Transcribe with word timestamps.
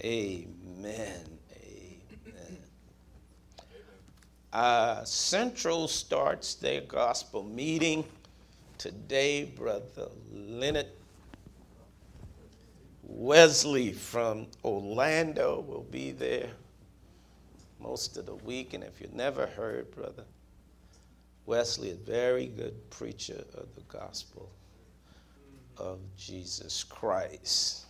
Amen. 0.00 1.24
Amen. 1.56 2.58
Uh, 4.52 5.04
Central 5.04 5.88
starts 5.88 6.54
their 6.54 6.82
gospel 6.82 7.42
meeting 7.42 8.04
today. 8.78 9.44
Brother 9.44 10.08
Leonard 10.32 10.86
Wesley 13.02 13.92
from 13.92 14.46
Orlando 14.64 15.64
will 15.66 15.86
be 15.90 16.12
there 16.12 16.50
most 17.80 18.16
of 18.16 18.26
the 18.26 18.36
week. 18.36 18.74
And 18.74 18.84
if 18.84 19.00
you've 19.00 19.14
never 19.14 19.46
heard, 19.46 19.90
Brother 19.90 20.24
Wesley, 21.44 21.90
a 21.90 21.94
very 21.94 22.46
good 22.46 22.88
preacher 22.90 23.42
of 23.54 23.66
the 23.74 23.82
gospel 23.88 24.48
of 25.76 25.98
Jesus 26.16 26.84
Christ. 26.84 27.87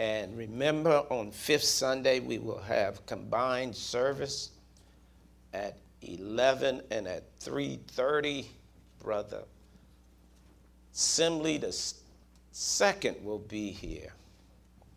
And 0.00 0.34
remember, 0.34 1.04
on 1.10 1.30
fifth 1.30 1.64
Sunday, 1.64 2.20
we 2.20 2.38
will 2.38 2.62
have 2.62 3.04
combined 3.04 3.76
service 3.76 4.48
at 5.52 5.76
11 6.00 6.80
and 6.90 7.06
at 7.06 7.38
3.30. 7.40 8.46
Brother 9.02 9.42
Simley, 10.94 11.60
the 11.60 11.76
second 12.50 13.22
will 13.22 13.40
be 13.40 13.72
here, 13.72 14.14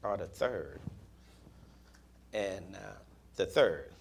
or 0.03 0.15
the 0.15 0.25
third. 0.25 0.79
And 2.31 2.63
uh, 2.73 2.95
the 3.35 3.45
third, 3.45 3.91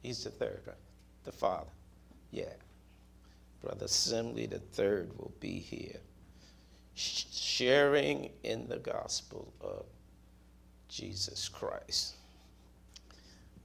he's 0.00 0.22
the 0.22 0.30
third, 0.30 0.60
right? 0.64 0.76
The 1.24 1.32
father, 1.32 1.72
yeah. 2.30 2.54
Brother 3.62 3.86
Simley, 3.86 4.48
the 4.48 4.60
third, 4.60 5.10
will 5.18 5.32
be 5.40 5.58
here, 5.58 5.98
sharing 6.94 8.30
in 8.44 8.68
the 8.68 8.78
gospel 8.78 9.52
of 9.60 9.86
Jesus 10.96 11.50
Christ. 11.50 12.14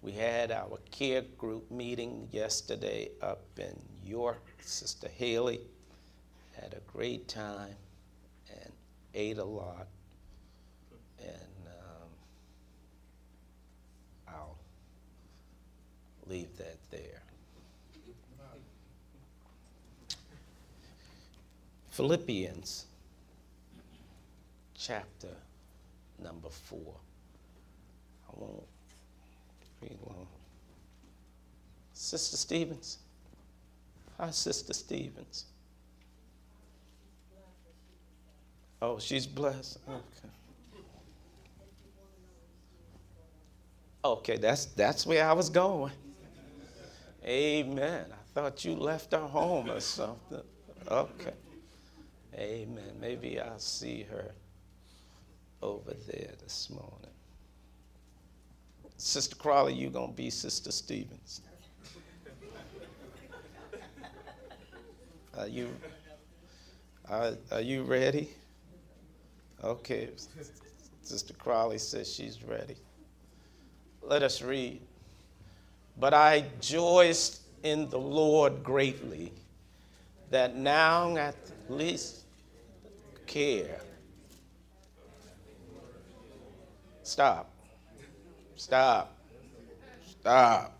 We 0.01 0.11
had 0.11 0.51
our 0.51 0.79
care 0.91 1.21
group 1.37 1.71
meeting 1.71 2.27
yesterday 2.29 3.11
up 3.21 3.39
in 3.57 3.73
York. 4.05 4.41
Sister 4.59 5.07
Haley 5.07 5.61
had 6.59 6.73
a 6.73 6.91
great 6.91 7.29
time 7.29 7.77
and 8.49 8.73
ate 9.13 9.37
a 9.37 9.45
lot. 9.45 9.87
And 11.21 11.67
um, 11.67 12.09
I'll 14.27 14.57
leave 16.27 16.57
that 16.57 16.79
there. 16.89 17.21
Philippians 21.91 22.87
chapter 24.77 25.29
number 26.21 26.49
four. 26.49 26.95
I 28.31 28.39
won't 28.39 28.63
read 29.81 29.97
long. 30.05 30.27
Sister 31.93 32.37
Stevens. 32.37 32.97
Hi, 34.17 34.31
Sister 34.31 34.73
Stevens. 34.73 35.45
Oh, 38.81 38.97
she's 38.97 39.27
blessed. 39.27 39.77
Okay. 39.87 40.29
Okay, 44.03 44.37
that's 44.37 44.65
that's 44.65 45.05
where 45.05 45.27
I 45.27 45.33
was 45.33 45.49
going. 45.49 45.91
Amen. 47.23 48.05
I 48.11 48.33
thought 48.33 48.65
you 48.65 48.75
left 48.75 49.11
her 49.11 49.19
home 49.19 49.69
or 49.69 49.79
something. 49.79 50.41
Okay. 50.87 51.33
Amen. 52.33 52.97
Maybe 52.99 53.39
I'll 53.39 53.59
see 53.59 54.03
her 54.09 54.31
over 55.61 55.93
there 56.07 56.31
this 56.41 56.69
morning. 56.71 57.10
Sister 59.01 59.35
Crawley, 59.35 59.73
you're 59.73 59.89
gonna 59.89 60.11
be 60.11 60.29
Sister 60.29 60.71
Stevens. 60.71 61.41
Are 65.35 65.47
you 65.47 65.69
are, 67.09 67.33
are 67.51 67.61
you 67.61 67.81
ready? 67.81 68.29
Okay. 69.63 70.09
Sister 71.01 71.33
Crawley 71.33 71.79
says 71.79 72.13
she's 72.13 72.43
ready. 72.43 72.75
Let 74.03 74.21
us 74.21 74.43
read. 74.43 74.81
But 75.99 76.13
I 76.13 76.45
rejoiced 76.57 77.41
in 77.63 77.89
the 77.89 77.99
Lord 77.99 78.63
greatly 78.63 79.33
that 80.29 80.55
now 80.55 81.17
at 81.17 81.35
least 81.69 82.21
care. 83.25 83.81
Stop. 87.01 87.50
Stop. 88.61 89.17
Stop. 90.07 90.79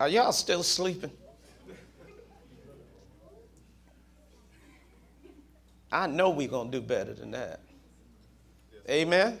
Are 0.00 0.08
y'all 0.08 0.32
still 0.32 0.62
sleeping? 0.62 1.12
I 5.92 6.06
know 6.06 6.30
we're 6.30 6.48
going 6.48 6.70
to 6.70 6.80
do 6.80 6.86
better 6.86 7.12
than 7.12 7.32
that. 7.32 7.60
Yes. 8.72 8.82
Amen? 8.88 9.26
Amen? 9.26 9.38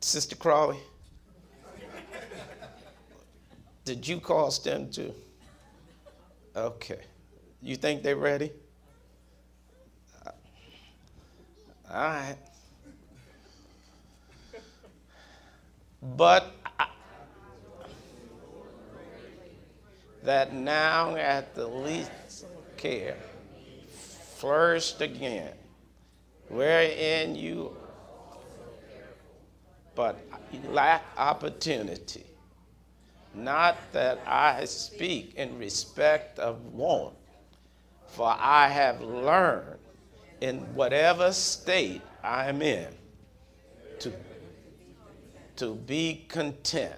Sister 0.00 0.34
Crawley, 0.34 0.78
did 3.84 4.06
you 4.06 4.18
cause 4.18 4.60
them 4.60 4.90
to? 4.90 5.14
Okay. 6.56 7.02
You 7.62 7.76
think 7.76 8.02
they're 8.02 8.16
ready? 8.16 8.50
All 11.90 11.96
right. 11.96 12.36
But 16.16 16.52
I, 16.78 16.86
that 20.22 20.52
now 20.54 21.16
at 21.16 21.54
the 21.54 21.66
least 21.66 22.10
care 22.76 23.16
flourished 24.36 25.00
again, 25.00 25.54
wherein 26.48 27.34
you 27.34 27.74
but 29.94 30.18
lack 30.68 31.04
opportunity. 31.16 32.24
Not 33.34 33.76
that 33.92 34.20
I 34.26 34.64
speak 34.64 35.34
in 35.36 35.58
respect 35.58 36.38
of 36.38 36.64
want, 36.66 37.14
for 38.08 38.34
I 38.38 38.68
have 38.68 39.00
learned 39.00 39.78
in 40.40 40.58
whatever 40.74 41.32
state 41.32 42.02
I'm 42.22 42.62
in 42.62 42.88
to, 44.00 44.12
to 45.56 45.74
be 45.74 46.24
content. 46.28 46.94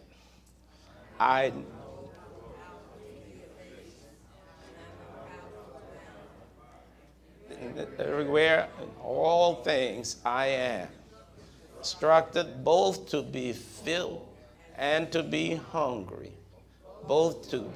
I 1.19 1.53
everywhere 7.99 8.69
in 8.83 8.89
all 9.03 9.57
things 9.63 10.17
I 10.25 10.47
am 10.47 10.89
instructed 11.79 12.65
both 12.65 13.09
to 13.11 13.23
be 13.23 13.53
filled 13.53 14.27
and 14.77 15.11
to 15.13 15.23
be 15.23 15.55
hungry, 15.55 16.33
both 17.07 17.51
to 17.51 17.71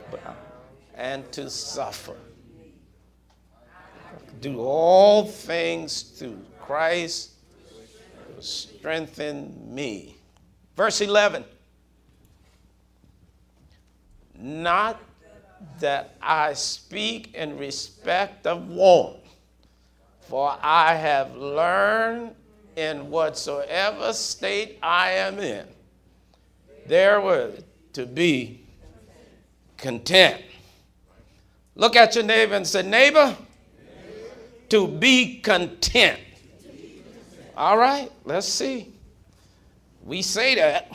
and 0.95 1.31
to 1.33 1.49
suffer 1.49 2.17
do 4.41 4.61
all 4.61 5.25
things 5.27 6.03
through 6.03 6.39
Christ 6.61 7.33
who 8.27 8.43
strengthen 8.43 9.75
me. 9.75 10.17
Verse 10.77 11.01
11 11.01 11.45
Not 14.39 15.01
that 15.81 16.15
I 16.23 16.55
speak 16.55 17.35
in 17.35 17.59
respect 17.59 18.47
of 18.47 18.69
want, 18.69 19.19
for 20.23 20.57
I 20.63 20.95
have 20.95 21.37
learned 21.37 22.35
in 22.77 23.11
whatsoever 23.11 24.13
state 24.13 24.79
I 24.83 25.11
am 25.13 25.39
in, 25.39 25.67
there 26.87 27.21
were 27.21 27.53
to 27.93 28.07
be 28.07 28.61
content. 29.77 30.41
Look 31.75 31.97
at 31.97 32.15
your 32.15 32.25
neighbor 32.25 32.55
and 32.55 32.67
say, 32.67 32.83
Neighbor, 32.83 33.37
to 34.71 34.89
be 34.89 35.41
content. 35.41 36.19
All 37.57 37.77
right, 37.77 38.11
let's 38.25 38.49
see. 38.49 38.93
We 40.03 40.23
say 40.23 40.55
that. 40.55 40.91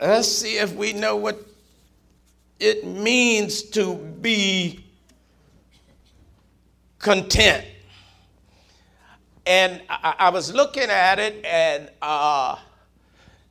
Let's 0.00 0.28
see 0.28 0.58
if 0.58 0.74
we 0.74 0.92
know 0.92 1.16
what 1.16 1.40
it 2.60 2.86
means 2.86 3.62
to 3.62 3.96
be 3.96 4.84
content. 6.98 7.64
And 9.46 9.80
I, 9.88 10.14
I 10.18 10.30
was 10.30 10.52
looking 10.52 10.90
at 10.90 11.18
it, 11.18 11.44
and 11.44 11.90
uh, 12.02 12.56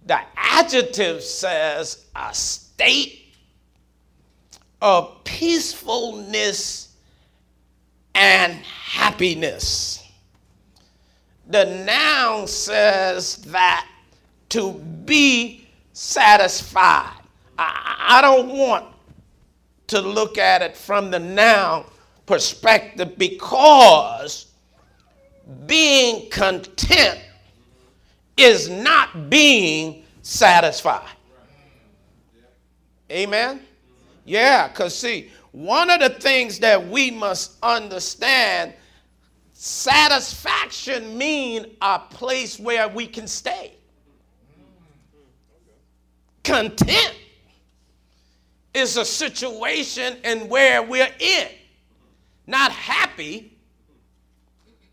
the 0.05 0.19
adjective 0.35 1.23
says 1.23 2.05
a 2.15 2.33
state 2.33 3.33
of 4.81 5.23
peacefulness 5.23 6.86
and 8.17 8.53
happiness. 8.53 10.03
The 11.49 11.65
noun 11.85 12.47
says 12.47 13.37
that 13.45 13.87
to 14.49 14.73
be 14.73 15.67
satisfied. 15.93 17.21
I, 17.59 18.17
I 18.17 18.21
don't 18.21 18.49
want 18.49 18.85
to 19.87 20.01
look 20.01 20.37
at 20.37 20.61
it 20.61 20.75
from 20.75 21.11
the 21.11 21.19
noun 21.19 21.85
perspective 22.25 23.17
because 23.17 24.47
being 25.65 26.29
content 26.29 27.19
is 28.35 28.67
not 28.67 29.29
being 29.29 30.03
satisfied. 30.23 31.07
Amen? 33.09 33.61
Yeah, 34.25 34.67
because 34.67 34.97
see, 34.97 35.31
one 35.57 35.89
of 35.89 35.99
the 35.99 36.09
things 36.09 36.59
that 36.59 36.87
we 36.87 37.09
must 37.09 37.57
understand 37.63 38.73
satisfaction 39.53 41.17
mean 41.17 41.75
a 41.81 41.97
place 41.97 42.59
where 42.59 42.87
we 42.87 43.07
can 43.07 43.27
stay. 43.27 43.73
Content 46.43 47.15
is 48.73 48.97
a 48.97 49.05
situation 49.05 50.17
and 50.23 50.47
where 50.47 50.83
we're 50.83 51.13
in. 51.19 51.47
Not 52.45 52.71
happy 52.71 53.57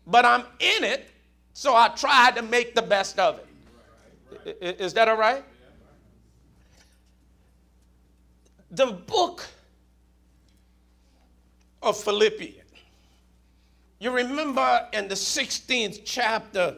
but 0.07 0.25
i'm 0.25 0.41
in 0.59 0.83
it 0.83 1.09
so 1.53 1.75
i 1.75 1.87
try 1.89 2.31
to 2.31 2.41
make 2.41 2.75
the 2.75 2.81
best 2.81 3.17
of 3.17 3.39
it. 4.45 4.79
Is 4.79 4.93
that 4.93 5.07
all 5.07 5.17
right? 5.17 5.43
The 8.71 8.87
book 8.87 9.47
of 11.85 11.95
Philippians. 11.97 12.61
You 13.99 14.11
remember 14.11 14.87
in 14.91 15.07
the 15.07 15.15
16th 15.15 16.01
chapter 16.03 16.75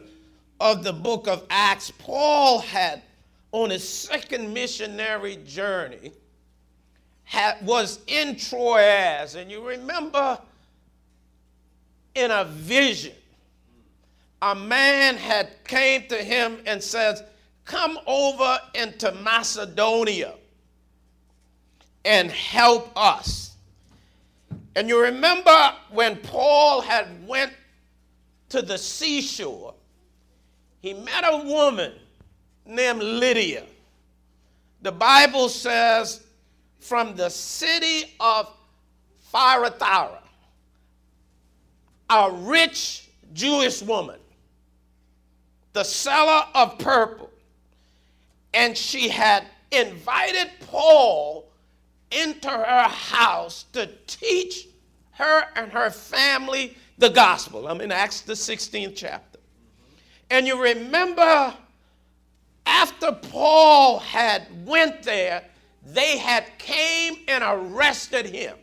of 0.60 0.84
the 0.84 0.92
book 0.92 1.26
of 1.26 1.44
Acts, 1.50 1.90
Paul 1.90 2.60
had 2.60 3.02
on 3.50 3.70
his 3.70 3.88
second 3.88 4.52
missionary 4.52 5.38
journey 5.46 6.12
had, 7.24 7.64
was 7.64 8.00
in 8.06 8.36
Troas, 8.36 9.34
and 9.34 9.50
you 9.50 9.66
remember 9.66 10.38
in 12.14 12.30
a 12.30 12.44
vision, 12.44 13.14
a 14.42 14.54
man 14.54 15.16
had 15.16 15.64
came 15.64 16.06
to 16.08 16.16
him 16.16 16.62
and 16.66 16.82
says, 16.82 17.22
"Come 17.64 17.98
over 18.06 18.60
into 18.74 19.12
Macedonia 19.12 20.34
and 22.04 22.30
help 22.30 22.90
us." 22.96 23.47
And 24.78 24.88
you 24.88 25.02
remember 25.02 25.72
when 25.90 26.14
Paul 26.18 26.82
had 26.82 27.08
went 27.26 27.52
to 28.50 28.62
the 28.62 28.78
seashore, 28.78 29.74
he 30.78 30.94
met 30.94 31.24
a 31.24 31.38
woman 31.38 31.94
named 32.64 33.02
Lydia. 33.02 33.64
The 34.82 34.92
Bible 34.92 35.48
says 35.48 36.22
from 36.78 37.16
the 37.16 37.28
city 37.28 38.14
of 38.20 38.54
Thyatira, 39.32 40.22
a 42.08 42.30
rich 42.30 43.08
Jewish 43.32 43.82
woman, 43.82 44.20
the 45.72 45.82
seller 45.82 46.44
of 46.54 46.78
purple, 46.78 47.32
and 48.54 48.78
she 48.78 49.08
had 49.08 49.42
invited 49.72 50.52
Paul 50.68 51.47
into 52.10 52.48
her 52.48 52.88
house 52.88 53.64
to 53.72 53.88
teach 54.06 54.68
her 55.12 55.44
and 55.56 55.72
her 55.72 55.90
family 55.90 56.76
the 56.98 57.10
gospel. 57.10 57.68
I'm 57.68 57.80
in 57.80 57.92
Acts 57.92 58.22
the 58.22 58.34
16th 58.34 58.94
chapter. 58.96 59.38
And 60.30 60.46
you 60.46 60.62
remember 60.62 61.54
after 62.66 63.12
Paul 63.12 63.98
had 63.98 64.46
went 64.66 65.02
there, 65.02 65.44
they 65.84 66.18
had 66.18 66.46
came 66.58 67.16
and 67.28 67.42
arrested 67.42 68.26
him 68.26 68.56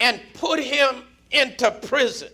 and 0.00 0.20
put 0.34 0.60
him 0.60 1.02
into 1.30 1.70
prison. 1.70 2.30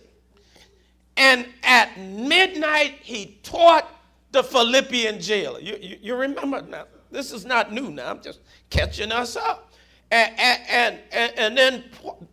And 1.17 1.47
at 1.63 1.99
midnight, 1.99 2.99
he 3.01 3.39
taught 3.43 3.89
the 4.31 4.43
Philippian 4.43 5.19
jailer. 5.19 5.59
You, 5.59 5.77
you, 5.81 5.97
you 6.01 6.15
remember 6.15 6.61
now, 6.61 6.85
this 7.09 7.31
is 7.31 7.45
not 7.45 7.73
new 7.73 7.89
now, 7.89 8.11
I'm 8.11 8.21
just 8.21 8.39
catching 8.69 9.11
us 9.11 9.35
up. 9.35 9.70
And, 10.11 10.33
and, 10.37 10.99
and, 11.11 11.33
and 11.37 11.57
then 11.57 11.83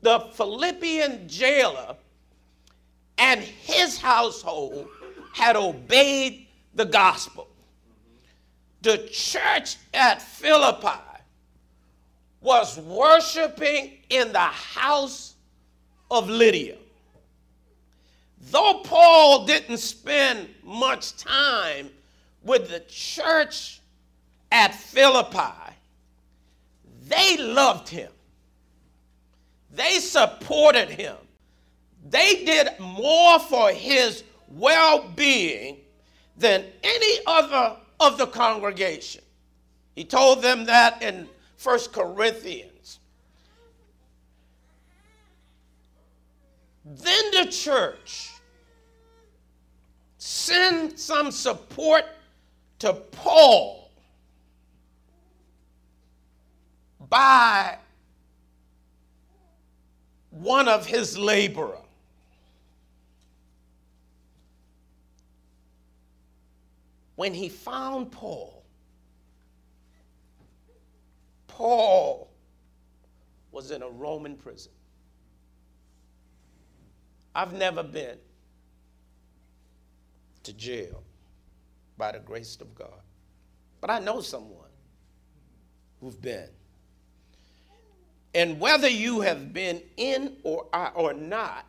the 0.02 0.20
Philippian 0.34 1.28
jailer 1.28 1.96
and 3.18 3.40
his 3.40 3.98
household 3.98 4.88
had 5.32 5.54
obeyed 5.56 6.48
the 6.74 6.84
gospel. 6.84 7.48
The 8.82 9.08
church 9.12 9.76
at 9.94 10.20
Philippi 10.20 11.00
was 12.40 12.78
worshiping 12.78 13.98
in 14.10 14.32
the 14.32 14.38
house 14.38 15.34
of 16.10 16.28
Lydia. 16.28 16.76
Though 18.50 18.80
Paul 18.84 19.44
didn't 19.46 19.78
spend 19.78 20.48
much 20.64 21.16
time 21.16 21.90
with 22.42 22.70
the 22.70 22.80
church 22.88 23.80
at 24.50 24.74
Philippi, 24.74 25.67
they 27.08 27.36
loved 27.38 27.88
him. 27.88 28.10
They 29.70 29.98
supported 29.98 30.88
him. 30.88 31.16
They 32.08 32.44
did 32.44 32.68
more 32.78 33.38
for 33.38 33.70
his 33.70 34.24
well 34.48 35.08
being 35.14 35.78
than 36.36 36.64
any 36.82 37.18
other 37.26 37.76
of 38.00 38.18
the 38.18 38.26
congregation. 38.26 39.22
He 39.94 40.04
told 40.04 40.42
them 40.42 40.64
that 40.66 41.02
in 41.02 41.28
1 41.62 41.78
Corinthians. 41.92 43.00
Then 46.84 47.30
the 47.32 47.46
church 47.50 48.30
sent 50.18 50.98
some 50.98 51.30
support 51.30 52.04
to 52.78 52.92
Paul 52.94 53.87
by 57.08 57.76
one 60.30 60.68
of 60.68 60.86
his 60.86 61.18
laborer. 61.18 61.78
When 67.16 67.34
he 67.34 67.48
found 67.48 68.12
Paul, 68.12 68.62
Paul 71.48 72.30
was 73.50 73.72
in 73.72 73.82
a 73.82 73.88
Roman 73.88 74.36
prison. 74.36 74.70
I've 77.34 77.52
never 77.52 77.82
been 77.82 78.18
to 80.44 80.52
jail 80.52 81.02
by 81.96 82.12
the 82.12 82.20
grace 82.20 82.56
of 82.60 82.74
God, 82.74 83.02
but 83.80 83.90
I 83.90 83.98
know 83.98 84.20
someone 84.20 84.70
who've 86.00 86.20
been. 86.20 86.48
And 88.38 88.60
whether 88.60 88.88
you 88.88 89.20
have 89.22 89.52
been 89.52 89.82
in 89.96 90.36
or, 90.44 90.66
uh, 90.72 90.90
or 90.94 91.12
not, 91.12 91.66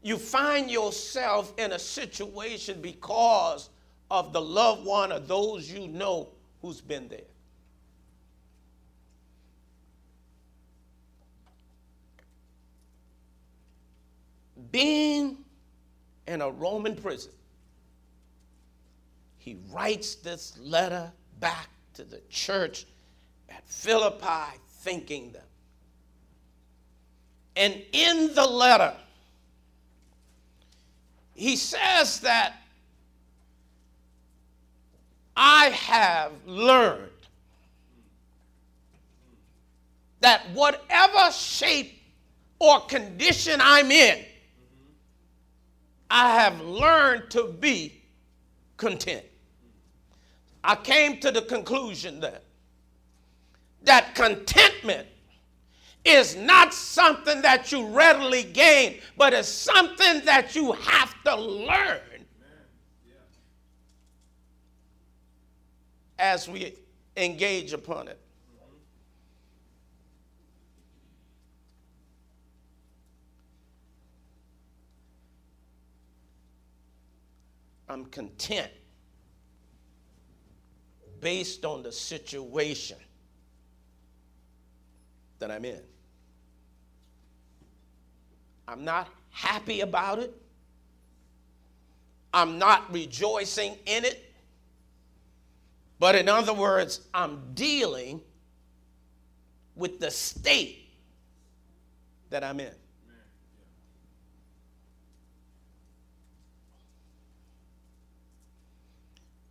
you 0.00 0.16
find 0.16 0.70
yourself 0.70 1.52
in 1.58 1.72
a 1.72 1.78
situation 1.80 2.80
because 2.80 3.68
of 4.12 4.32
the 4.32 4.40
loved 4.40 4.86
one 4.86 5.10
or 5.10 5.18
those 5.18 5.68
you 5.68 5.88
know 5.88 6.28
who's 6.62 6.80
been 6.80 7.08
there. 7.08 7.18
Being 14.70 15.38
in 16.28 16.42
a 16.42 16.48
Roman 16.48 16.94
prison, 16.94 17.32
he 19.38 19.56
writes 19.72 20.14
this 20.14 20.56
letter 20.60 21.10
back 21.40 21.70
to 21.94 22.04
the 22.04 22.20
church 22.30 22.86
at 23.48 23.66
Philippi 23.66 24.60
thinking 24.78 25.32
them. 25.32 25.42
And 27.56 27.82
in 27.92 28.34
the 28.34 28.46
letter, 28.46 28.94
he 31.34 31.56
says 31.56 32.20
that 32.20 32.54
I 35.36 35.66
have 35.66 36.32
learned 36.46 37.10
that 40.20 40.42
whatever 40.52 41.30
shape 41.32 42.02
or 42.58 42.80
condition 42.86 43.60
I'm 43.62 43.90
in, 43.90 44.24
I 46.10 46.40
have 46.40 46.60
learned 46.60 47.30
to 47.30 47.48
be 47.60 48.02
content. 48.76 49.24
I 50.64 50.74
came 50.74 51.20
to 51.20 51.30
the 51.30 51.42
conclusion 51.42 52.20
that 52.20 52.42
that 53.82 54.14
contentment 54.14 55.06
is 56.04 56.36
not 56.36 56.72
something 56.72 57.42
that 57.42 57.70
you 57.70 57.86
readily 57.86 58.42
gain, 58.42 59.00
but 59.16 59.32
it's 59.32 59.48
something 59.48 60.24
that 60.24 60.54
you 60.54 60.72
have 60.72 61.14
to 61.24 61.36
learn 61.36 62.00
as 66.18 66.48
we 66.48 66.74
engage 67.16 67.72
upon 67.72 68.08
it. 68.08 68.18
I'm 77.90 78.04
content 78.06 78.70
based 81.20 81.64
on 81.64 81.82
the 81.82 81.90
situation 81.90 82.98
that 85.38 85.50
I'm 85.50 85.64
in. 85.64 85.80
I'm 88.66 88.84
not 88.84 89.08
happy 89.30 89.80
about 89.80 90.18
it. 90.18 90.34
I'm 92.32 92.58
not 92.58 92.92
rejoicing 92.92 93.76
in 93.86 94.04
it. 94.04 94.24
But 95.98 96.14
in 96.14 96.28
other 96.28 96.52
words, 96.52 97.00
I'm 97.12 97.54
dealing 97.54 98.20
with 99.74 99.98
the 99.98 100.10
state 100.10 100.90
that 102.30 102.44
I'm 102.44 102.60
in. 102.60 102.72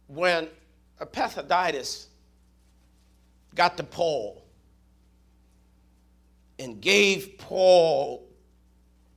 When 0.08 0.48
Epaphroditus 1.02 2.08
got 3.56 3.76
to 3.78 3.84
Paul 3.84 4.47
and 6.60 6.82
gave 6.82 7.38
Paul 7.38 8.28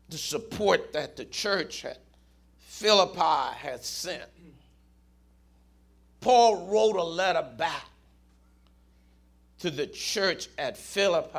the 0.09 0.18
support 0.18 0.92
that 0.92 1.16
the 1.16 1.25
church 1.25 1.85
at 1.85 1.99
Philippi 2.59 3.56
had 3.56 3.85
sent, 3.85 4.25
Paul 6.20 6.66
wrote 6.66 6.97
a 6.97 7.04
letter 7.04 7.47
back 7.56 7.87
to 9.61 9.70
the 9.70 9.87
church 9.87 10.49
at 10.59 10.76
Philippi. 10.76 11.38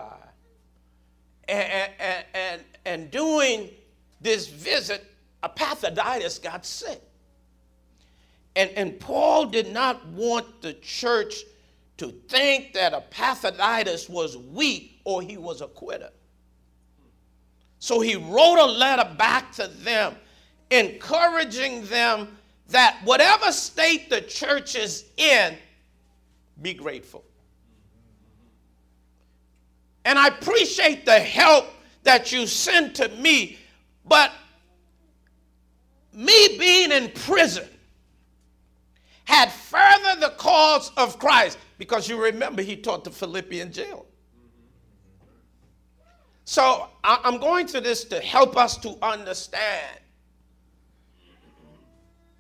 And, 1.48 1.92
and, 2.00 2.26
and, 2.34 2.62
and 2.86 3.12
during 3.12 3.70
this 4.22 4.48
visit, 4.48 5.06
Epaphroditus 5.44 6.40
got 6.40 6.66
sick. 6.66 7.02
And, 8.56 8.70
and 8.72 9.00
Paul 9.00 9.48
did 9.48 9.72
not 9.72 10.06
want 10.08 10.62
the 10.62 10.74
church 10.74 11.44
to 11.98 12.12
think 12.30 12.74
that 12.74 12.94
Epaphroditus 12.94 14.10
was 14.10 14.38
weak 14.38 14.91
or 15.04 15.22
he 15.22 15.38
was 15.38 15.62
a 15.62 15.68
quitter. 15.68 16.10
So 17.80 18.00
he 18.00 18.16
wrote 18.16 18.60
a 18.60 18.66
letter 18.66 19.10
back 19.18 19.52
to 19.54 19.68
them, 19.68 20.16
encouraging 20.70 21.86
them 21.86 22.38
that 22.70 23.00
whatever 23.04 23.52
state 23.52 24.10
the 24.10 24.22
church 24.22 24.76
is 24.76 25.06
in, 25.18 25.58
be 26.62 26.74
grateful. 26.74 27.24
And 30.06 30.18
I 30.18 30.28
appreciate 30.28 31.06
the 31.06 31.20
help 31.20 31.66
that 32.04 32.32
you 32.32 32.48
send 32.48 32.96
to 32.96 33.10
me, 33.10 33.58
but 34.06 34.32
me 36.14 36.58
being 36.58 36.92
in 36.92 37.12
prison 37.12 37.68
had 39.26 39.52
furthered 39.52 40.22
the 40.22 40.34
cause 40.38 40.92
of 40.98 41.20
Christ 41.20 41.58
because 41.78 42.10
you 42.10 42.22
remember 42.22 42.62
he 42.62 42.76
taught 42.76 43.04
the 43.04 43.12
Philippian 43.12 43.72
jail. 43.72 44.06
So 46.44 46.90
I'm 47.04 47.40
going 47.40 47.68
to 47.68 47.82
this 47.82 48.04
to 48.06 48.20
help 48.20 48.58
us 48.58 48.78
to 48.78 48.98
understand 49.02 50.00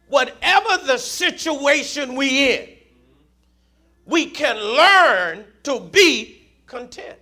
whatever 0.08 0.86
the 0.86 0.98
situation 0.98 2.15
we 2.15 2.53
in, 2.53 2.70
we 4.05 4.25
can 4.25 4.58
learn 4.58 5.46
to 5.63 5.79
be 5.79 6.50
content. 6.67 7.17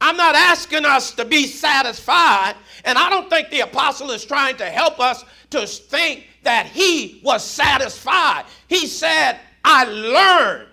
I'm 0.00 0.18
not 0.18 0.34
asking 0.34 0.84
us 0.84 1.12
to 1.12 1.24
be 1.24 1.46
satisfied, 1.46 2.56
and 2.84 2.98
I 2.98 3.08
don't 3.08 3.30
think 3.30 3.48
the 3.48 3.60
apostle 3.60 4.10
is 4.10 4.22
trying 4.22 4.56
to 4.58 4.66
help 4.66 5.00
us 5.00 5.24
to 5.50 5.66
think 5.66 6.26
that 6.42 6.66
he 6.66 7.22
was 7.24 7.42
satisfied. 7.42 8.44
He 8.68 8.86
said, 8.86 9.38
I 9.64 9.84
learned 9.84 10.68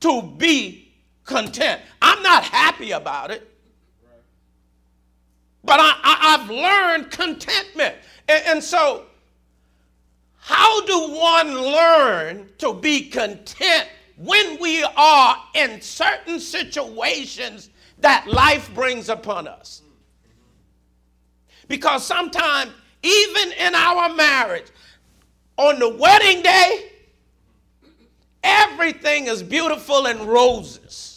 to 0.00 0.22
be 0.38 0.81
content. 1.24 1.80
I'm 2.00 2.22
not 2.22 2.44
happy 2.44 2.92
about 2.92 3.30
it. 3.30 3.48
But 5.64 5.78
I, 5.80 6.36
have 6.36 6.50
learned 6.50 7.10
contentment. 7.10 7.94
And, 8.28 8.42
and 8.46 8.64
so, 8.64 9.04
how 10.38 10.84
do 10.86 11.12
one 11.12 11.54
learn 11.54 12.48
to 12.58 12.74
be 12.74 13.08
content 13.08 13.88
when 14.16 14.58
we 14.60 14.82
are 14.82 15.36
in 15.54 15.80
certain 15.80 16.40
situations 16.40 17.70
that 17.98 18.26
life 18.26 18.72
brings 18.74 19.08
upon 19.08 19.46
us? 19.46 19.82
Because 21.68 22.04
sometimes, 22.04 22.72
even 23.02 23.52
in 23.52 23.74
our 23.74 24.12
marriage, 24.14 24.66
on 25.56 25.78
the 25.78 25.88
wedding 25.88 26.42
day, 26.42 26.90
everything 28.42 29.26
is 29.26 29.42
beautiful 29.42 30.06
and 30.06 30.20
roses. 30.22 31.11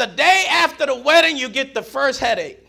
The 0.00 0.06
day 0.06 0.46
after 0.48 0.86
the 0.86 0.94
wedding, 0.94 1.36
you 1.36 1.50
get 1.50 1.74
the 1.74 1.82
first 1.82 2.20
headache. 2.20 2.66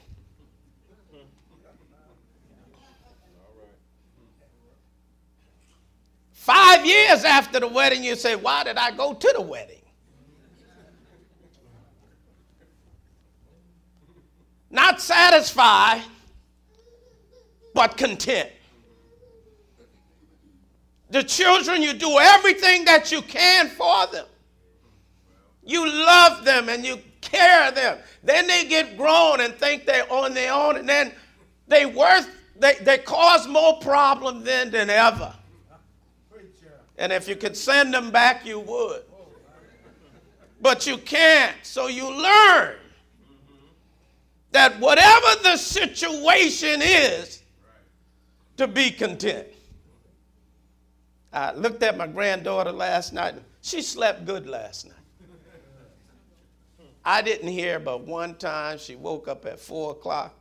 Five 6.34 6.86
years 6.86 7.24
after 7.24 7.62
the 7.62 7.70
wedding, 7.70 8.04
you 8.04 8.18
say, 8.18 8.36
Why 8.36 8.66
did 8.66 8.76
I 8.76 8.92
go 8.92 9.14
to 9.14 9.34
the 9.34 9.42
wedding? 9.42 9.82
Not 14.70 15.00
satisfied, 15.00 16.04
but 17.74 17.96
content. 17.96 18.50
The 21.10 21.24
children, 21.24 21.82
you 21.82 21.94
do 21.94 22.20
everything 22.20 22.84
that 22.84 23.10
you 23.10 23.22
can 23.22 23.70
for 23.70 24.08
them. 24.08 24.26
You 25.64 25.88
love 25.88 26.44
them 26.44 26.68
and 26.68 26.86
you 26.86 27.00
care 27.22 27.68
of 27.68 27.76
them. 27.76 27.98
Then 28.24 28.48
they 28.48 28.66
get 28.66 28.98
grown 28.98 29.42
and 29.42 29.54
think 29.56 29.86
they're 29.86 30.12
on 30.12 30.34
their 30.34 30.54
own, 30.54 30.78
and 30.78 30.88
then 30.88 31.12
they 31.68 31.86
worth 31.86 32.30
they, 32.60 32.76
they 32.82 33.00
cause 33.00 33.48
more 33.48 33.80
problem 33.80 34.44
then 34.44 34.70
than 34.70 34.90
ever. 34.90 35.34
And 36.98 37.12
if 37.12 37.28
you 37.28 37.36
could 37.36 37.58
send 37.58 37.94
them 37.94 38.12
back, 38.12 38.46
you 38.46 38.60
would. 38.60 39.02
But 40.62 40.86
you 40.86 40.98
can't. 41.00 41.56
So 41.64 41.88
you 41.88 42.08
learn 42.08 42.76
that 44.52 44.80
whatever 44.80 45.42
the 45.42 45.58
situation 45.58 46.82
is, 46.84 47.42
to 48.58 48.68
be 48.68 48.92
content. 48.92 49.48
I 51.34 51.54
looked 51.54 51.82
at 51.82 51.98
my 51.98 52.06
granddaughter 52.06 52.72
last 52.72 53.12
night. 53.12 53.34
She 53.62 53.82
slept 53.82 54.26
good 54.26 54.48
last 54.48 54.86
night. 54.86 54.96
I 57.04 57.22
didn't 57.22 57.48
hear, 57.48 57.80
but 57.80 58.02
one 58.02 58.36
time 58.36 58.78
she 58.78 58.96
woke 58.96 59.28
up 59.28 59.46
at 59.46 59.60
four 59.60 59.92
o'clock. 59.92 60.36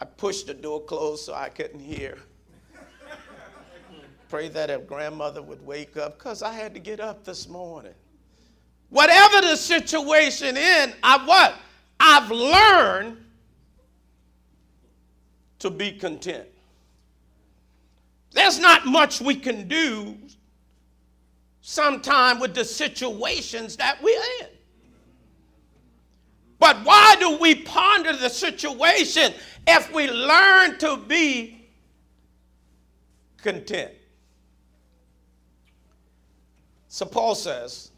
I 0.00 0.04
pushed 0.04 0.46
the 0.46 0.54
door 0.54 0.84
closed 0.84 1.24
so 1.24 1.34
I 1.34 1.48
couldn't 1.48 1.80
hear. 1.80 2.18
Pray 4.28 4.48
that 4.48 4.70
her 4.70 4.78
grandmother 4.78 5.42
would 5.42 5.64
wake 5.66 5.96
up 5.96 6.18
because 6.18 6.42
I 6.42 6.52
had 6.52 6.74
to 6.74 6.80
get 6.80 7.00
up 7.00 7.24
this 7.24 7.48
morning. 7.48 7.94
Whatever 8.90 9.40
the 9.40 9.56
situation 9.56 10.56
in, 10.56 10.94
I 11.02 11.26
what? 11.26 11.54
I've 11.98 12.30
learned 12.30 13.24
to 15.58 15.70
be 15.70 15.92
content. 15.92 16.46
There's 18.30 18.60
not 18.60 18.86
much 18.86 19.20
we 19.20 19.34
can 19.34 19.66
do 19.66 20.16
sometime 21.60 22.38
with 22.38 22.54
the 22.54 22.64
situations 22.64 23.76
that 23.76 24.00
we're 24.00 24.22
in. 24.40 24.46
But 26.58 26.84
why 26.84 27.16
do 27.18 27.38
we 27.38 27.54
ponder 27.54 28.16
the 28.16 28.28
situation 28.28 29.32
if 29.66 29.92
we 29.92 30.10
learn 30.10 30.78
to 30.78 30.96
be 30.96 31.68
content? 33.36 33.92
So 36.88 37.06
Paul 37.06 37.34
says, 37.34 37.90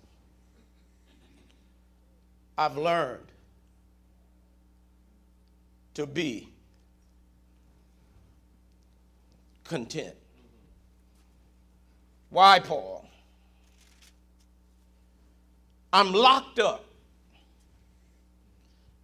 I've 2.58 2.76
learned 2.76 3.24
to 5.94 6.06
be 6.06 6.48
content. 9.64 10.14
Why, 12.28 12.58
Paul? 12.58 13.08
I'm 15.92 16.12
locked 16.12 16.58
up. 16.58 16.84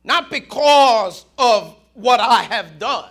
Not 0.06 0.30
because 0.30 1.26
of 1.36 1.74
what 1.94 2.20
I 2.20 2.44
have 2.44 2.78
done, 2.78 3.10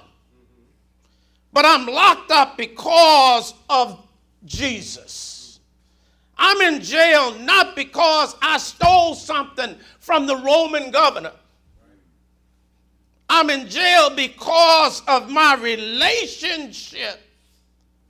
but 1.51 1.65
I'm 1.65 1.85
locked 1.85 2.31
up 2.31 2.57
because 2.57 3.53
of 3.69 4.01
Jesus. 4.45 5.59
I'm 6.37 6.73
in 6.73 6.81
jail 6.81 7.37
not 7.39 7.75
because 7.75 8.35
I 8.41 8.57
stole 8.57 9.13
something 9.13 9.75
from 9.99 10.25
the 10.25 10.37
Roman 10.37 10.89
governor. 10.89 11.33
I'm 13.27 13.49
in 13.49 13.67
jail 13.67 14.15
because 14.15 15.01
of 15.05 15.29
my 15.29 15.55
relationship 15.55 17.19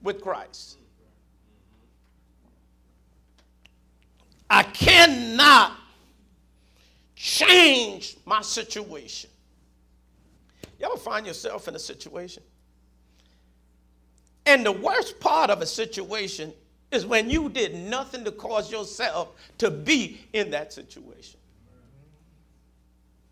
with 0.04 0.22
Christ. 0.22 0.78
I 4.48 4.62
cannot 4.62 5.72
change 7.26 8.18
my 8.24 8.40
situation. 8.40 9.32
You 10.80 10.86
ever 10.86 10.98
find 10.98 11.26
yourself 11.26 11.68
in 11.68 11.74
a 11.74 11.80
situation? 11.80 12.44
And 14.46 14.64
the 14.64 14.72
worst 14.72 15.20
part 15.20 15.50
of 15.50 15.60
a 15.60 15.66
situation 15.66 16.54
is 16.92 17.04
when 17.04 17.28
you 17.28 17.50
did 17.50 17.74
nothing 17.74 18.24
to 18.26 18.32
cause 18.32 18.72
yourself 18.72 19.30
to 19.58 19.72
be 19.72 20.22
in 20.34 20.52
that 20.52 20.72
situation. 20.72 21.40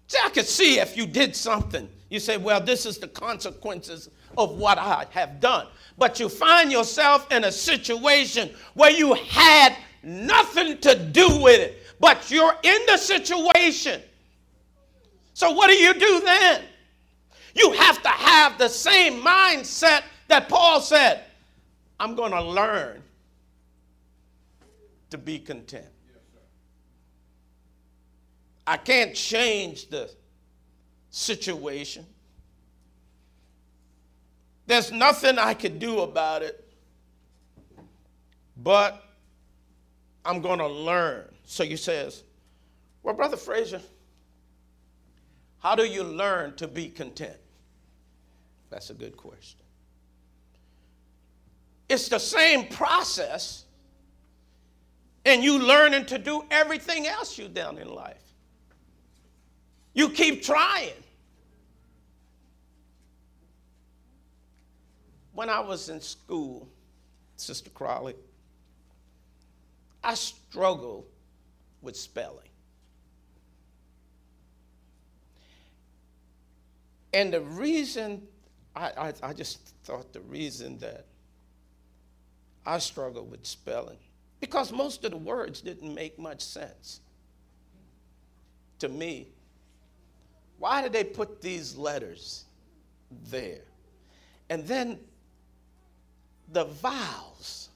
See, 0.08 0.18
I 0.26 0.30
could 0.30 0.48
see 0.48 0.80
if 0.80 0.98
you 0.98 1.06
did 1.06 1.36
something. 1.36 1.88
You 2.10 2.20
say, 2.20 2.38
well, 2.38 2.62
this 2.62 2.88
is 2.88 2.98
the 2.98 3.08
consequences 3.08 4.10
of 4.40 4.58
what 4.58 4.80
I 4.80 5.06
have 5.12 5.40
done. 5.40 5.68
But 6.00 6.20
you 6.20 6.30
find 6.30 6.72
yourself 6.72 7.32
in 7.32 7.44
a 7.44 7.52
situation 7.52 8.50
where 8.74 8.92
you 8.92 9.14
had 9.14 9.76
nothing 10.02 10.80
to 10.80 10.96
do 10.96 11.28
with 11.42 11.60
it, 11.60 11.83
but 12.04 12.30
you're 12.30 12.54
in 12.64 12.82
the 12.86 12.98
situation. 12.98 14.02
So, 15.34 15.52
what 15.54 15.68
do 15.68 15.74
you 15.74 15.94
do 15.94 16.20
then? 16.20 16.62
You 17.56 17.72
have 17.72 18.04
to 18.04 18.10
have 18.10 18.58
the 18.58 18.68
same 18.68 19.24
mindset 19.24 20.02
that 20.28 20.50
Paul 20.50 20.82
said 20.82 21.24
I'm 21.98 22.14
going 22.14 22.34
to 22.34 22.44
learn 22.44 23.02
to 25.12 25.18
be 25.18 25.40
content. 25.40 25.86
I 28.68 28.76
can't 28.76 29.16
change 29.16 29.88
the 29.88 30.12
situation. 31.10 32.06
There's 34.68 34.92
nothing 34.92 35.40
I 35.40 35.54
can 35.54 35.80
do 35.80 36.02
about 36.02 36.42
it, 36.42 36.70
but 38.58 39.02
I'm 40.26 40.42
going 40.42 40.60
to 40.60 40.68
learn. 40.68 41.33
So 41.46 41.64
he 41.64 41.76
says, 41.76 42.24
Well, 43.02 43.14
Brother 43.14 43.38
Frazier, 43.38 43.82
how 45.60 45.76
do 45.76 45.84
you 45.84 46.04
learn 46.04 46.56
to 46.56 46.68
be 46.68 46.90
content? 46.90 47.38
That's 48.70 48.90
a 48.90 48.94
good 48.94 49.16
question. 49.16 49.60
It's 51.90 52.10
the 52.10 52.20
same 52.20 52.68
process, 52.68 53.66
and 55.26 55.44
you 55.44 55.60
learning 55.60 56.08
to 56.08 56.18
do 56.18 56.44
everything 56.50 57.08
else 57.08 57.38
you've 57.38 57.54
done 57.54 57.78
in 57.78 57.94
life. 57.94 58.24
You 59.94 60.10
keep 60.10 60.42
trying. 60.42 60.94
When 65.34 65.50
I 65.50 65.60
was 65.60 65.90
in 65.90 66.02
school, 66.02 66.68
Sister 67.38 67.70
Crowley, 67.70 68.16
I 70.04 70.16
struggled 70.16 71.06
with 71.84 71.96
spelling. 71.96 72.50
And 77.14 77.32
the 77.32 77.42
reason, 77.42 78.24
I, 78.76 78.92
I, 78.98 79.14
I, 79.22 79.34
just 79.34 79.60
thought 79.84 80.12
the 80.14 80.22
reason 80.22 80.80
that 80.80 81.06
I 82.66 82.80
struggled 82.80 83.30
with 83.30 83.46
spelling, 83.46 84.00
because 84.40 84.72
most 84.72 85.06
of 85.06 85.12
the 85.12 85.18
words 85.18 85.62
didn't 85.62 85.94
make 85.94 86.18
much 86.18 86.42
sense 86.42 87.02
to 88.80 88.90
me. 88.90 89.28
Why 90.58 90.82
did 90.82 90.92
they 90.94 91.04
put 91.04 91.42
these 91.42 91.76
letters 91.76 92.46
there? 93.30 93.62
And 94.50 94.66
then 94.66 95.00
the 96.52 96.66
vowels. 96.66 97.70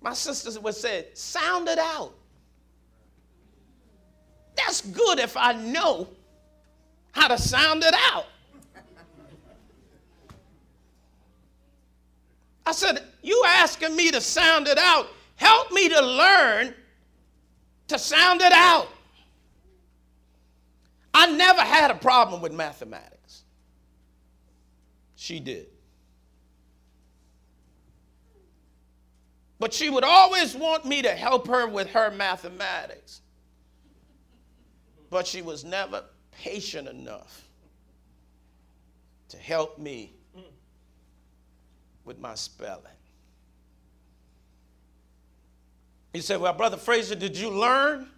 My 0.00 0.14
sisters 0.14 0.58
would 0.58 0.74
say, 0.74 1.08
sound 1.14 1.68
it 1.68 1.78
out. 1.78 2.14
That's 4.64 4.80
good 4.80 5.18
if 5.18 5.36
I 5.36 5.52
know 5.52 6.08
how 7.12 7.28
to 7.28 7.36
sound 7.36 7.82
it 7.84 7.94
out. 7.94 8.26
I 12.64 12.72
said, 12.72 13.02
You 13.22 13.42
asking 13.46 13.94
me 13.96 14.10
to 14.12 14.20
sound 14.20 14.68
it 14.68 14.78
out, 14.78 15.08
help 15.36 15.72
me 15.72 15.88
to 15.88 16.00
learn 16.00 16.74
to 17.88 17.98
sound 17.98 18.40
it 18.40 18.52
out. 18.52 18.88
I 21.12 21.26
never 21.26 21.60
had 21.60 21.90
a 21.90 21.94
problem 21.94 22.40
with 22.40 22.52
mathematics. 22.52 23.42
She 25.16 25.38
did. 25.38 25.66
But 29.58 29.74
she 29.74 29.90
would 29.90 30.04
always 30.04 30.56
want 30.56 30.84
me 30.84 31.02
to 31.02 31.10
help 31.10 31.46
her 31.48 31.68
with 31.68 31.88
her 31.90 32.10
mathematics. 32.10 33.20
But 35.12 35.26
she 35.26 35.42
was 35.42 35.62
never 35.62 36.04
patient 36.30 36.88
enough 36.88 37.46
to 39.28 39.36
help 39.36 39.78
me 39.78 40.14
with 42.06 42.18
my 42.18 42.34
spelling. 42.34 42.86
He 46.14 46.22
said, 46.22 46.40
Well, 46.40 46.54
Brother 46.54 46.78
Fraser, 46.78 47.14
did 47.14 47.36
you 47.36 47.50
learn 47.50 48.08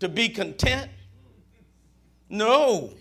to 0.00 0.10
be 0.10 0.28
content? 0.28 0.90
No. 2.28 2.92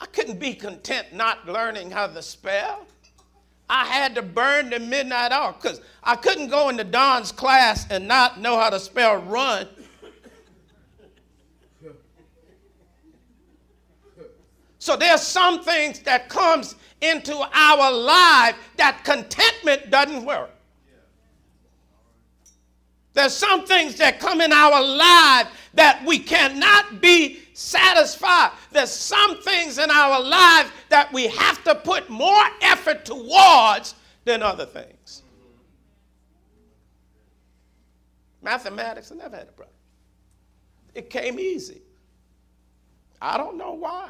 I 0.00 0.06
couldn't 0.06 0.40
be 0.40 0.54
content 0.54 1.08
not 1.12 1.46
learning 1.46 1.90
how 1.90 2.06
to 2.06 2.22
spell. 2.22 2.86
I 3.68 3.84
had 3.84 4.14
to 4.14 4.22
burn 4.22 4.70
the 4.70 4.80
midnight 4.80 5.32
oil 5.32 5.54
because 5.60 5.82
I 6.02 6.16
couldn't 6.16 6.48
go 6.48 6.70
into 6.70 6.84
Don's 6.84 7.32
class 7.32 7.86
and 7.90 8.08
not 8.08 8.40
know 8.40 8.58
how 8.58 8.70
to 8.70 8.80
spell 8.80 9.18
run. 9.18 9.68
So 14.88 14.96
there's 14.96 15.20
some 15.20 15.62
things 15.62 15.98
that 16.04 16.30
comes 16.30 16.74
into 17.02 17.36
our 17.36 17.92
life 17.92 18.56
that 18.78 19.04
contentment 19.04 19.90
doesn't 19.90 20.24
work. 20.24 20.48
There's 23.12 23.34
some 23.34 23.66
things 23.66 23.96
that 23.96 24.18
come 24.18 24.40
in 24.40 24.50
our 24.50 24.82
life 24.82 25.48
that 25.74 26.02
we 26.06 26.18
cannot 26.18 27.02
be 27.02 27.40
satisfied. 27.52 28.52
There's 28.72 28.88
some 28.90 29.42
things 29.42 29.76
in 29.76 29.90
our 29.90 30.22
life 30.22 30.72
that 30.88 31.12
we 31.12 31.26
have 31.26 31.62
to 31.64 31.74
put 31.74 32.08
more 32.08 32.46
effort 32.62 33.04
towards 33.04 33.94
than 34.24 34.42
other 34.42 34.64
things. 34.64 35.22
Mathematics, 38.40 39.12
I 39.12 39.16
never 39.16 39.36
had 39.36 39.48
a 39.48 39.52
problem. 39.52 39.76
It 40.94 41.10
came 41.10 41.38
easy. 41.38 41.82
I 43.20 43.36
don't 43.36 43.58
know 43.58 43.74
why. 43.74 44.08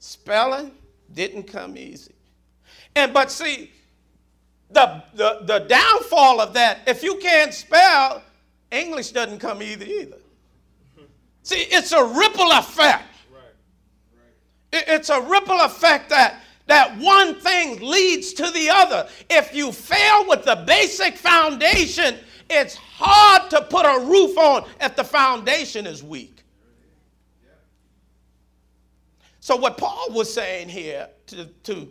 Spelling 0.00 0.72
didn't 1.12 1.44
come 1.44 1.76
easy. 1.76 2.14
And 2.96 3.12
but 3.12 3.30
see, 3.30 3.70
the, 4.70 5.02
the, 5.14 5.40
the 5.44 5.58
downfall 5.60 6.40
of 6.40 6.54
that, 6.54 6.80
if 6.86 7.02
you 7.02 7.16
can't 7.16 7.52
spell, 7.52 8.22
English 8.70 9.10
doesn't 9.12 9.38
come 9.38 9.62
either 9.62 9.84
either. 9.84 10.16
See, 11.42 11.66
it's 11.70 11.92
a 11.92 12.02
ripple 12.02 12.50
effect. 12.52 13.04
right 13.32 13.42
right 14.72 14.84
It's 14.88 15.10
a 15.10 15.20
ripple 15.20 15.60
effect 15.60 16.08
that, 16.10 16.42
that 16.66 16.96
one 16.98 17.34
thing 17.34 17.80
leads 17.80 18.32
to 18.34 18.50
the 18.50 18.70
other. 18.70 19.08
If 19.28 19.54
you 19.54 19.70
fail 19.70 20.26
with 20.28 20.44
the 20.44 20.64
basic 20.66 21.16
foundation, 21.16 22.16
it's 22.48 22.76
hard 22.76 23.50
to 23.50 23.62
put 23.62 23.84
a 23.84 24.06
roof 24.06 24.38
on 24.38 24.68
if 24.80 24.96
the 24.96 25.04
foundation 25.04 25.86
is 25.86 26.02
weak. 26.02 26.39
So, 29.50 29.56
what 29.56 29.78
Paul 29.78 30.12
was 30.12 30.32
saying 30.32 30.68
here 30.68 31.08
to, 31.26 31.44
to 31.64 31.88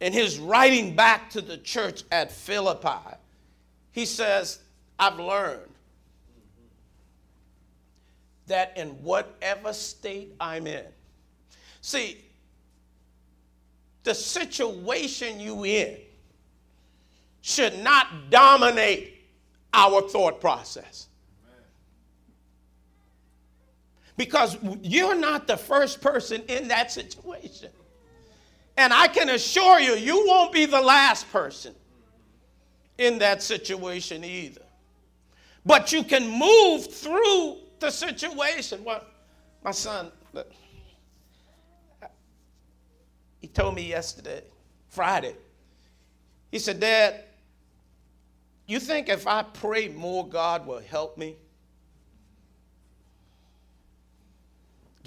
in 0.00 0.12
his 0.12 0.40
writing 0.40 0.96
back 0.96 1.30
to 1.30 1.40
the 1.40 1.56
church 1.56 2.02
at 2.10 2.32
Philippi, 2.32 3.14
he 3.92 4.04
says, 4.04 4.58
I've 4.98 5.20
learned 5.20 5.70
that 8.48 8.76
in 8.76 8.88
whatever 9.04 9.72
state 9.72 10.34
I'm 10.40 10.66
in, 10.66 10.82
see, 11.80 12.24
the 14.02 14.12
situation 14.12 15.38
you 15.38 15.64
in 15.64 15.96
should 17.40 17.78
not 17.84 18.30
dominate 18.30 19.16
our 19.72 20.02
thought 20.02 20.40
process. 20.40 21.06
Because 24.18 24.58
you're 24.82 25.14
not 25.14 25.46
the 25.46 25.56
first 25.56 26.02
person 26.02 26.42
in 26.48 26.68
that 26.68 26.90
situation. 26.92 27.70
And 28.76 28.92
I 28.92 29.06
can 29.06 29.30
assure 29.30 29.78
you, 29.78 29.94
you 29.94 30.26
won't 30.26 30.52
be 30.52 30.66
the 30.66 30.80
last 30.80 31.30
person 31.32 31.74
in 32.98 33.18
that 33.20 33.42
situation 33.42 34.24
either. 34.24 34.62
But 35.64 35.92
you 35.92 36.02
can 36.02 36.28
move 36.28 36.92
through 36.92 37.58
the 37.78 37.90
situation. 37.90 38.84
Well, 38.84 39.04
my 39.62 39.70
son, 39.70 40.10
he 43.40 43.46
told 43.46 43.76
me 43.76 43.88
yesterday, 43.88 44.42
Friday, 44.88 45.36
he 46.50 46.58
said, 46.58 46.80
Dad, 46.80 47.22
you 48.66 48.80
think 48.80 49.08
if 49.08 49.28
I 49.28 49.44
pray 49.44 49.88
more, 49.88 50.26
God 50.26 50.66
will 50.66 50.80
help 50.80 51.16
me 51.16 51.36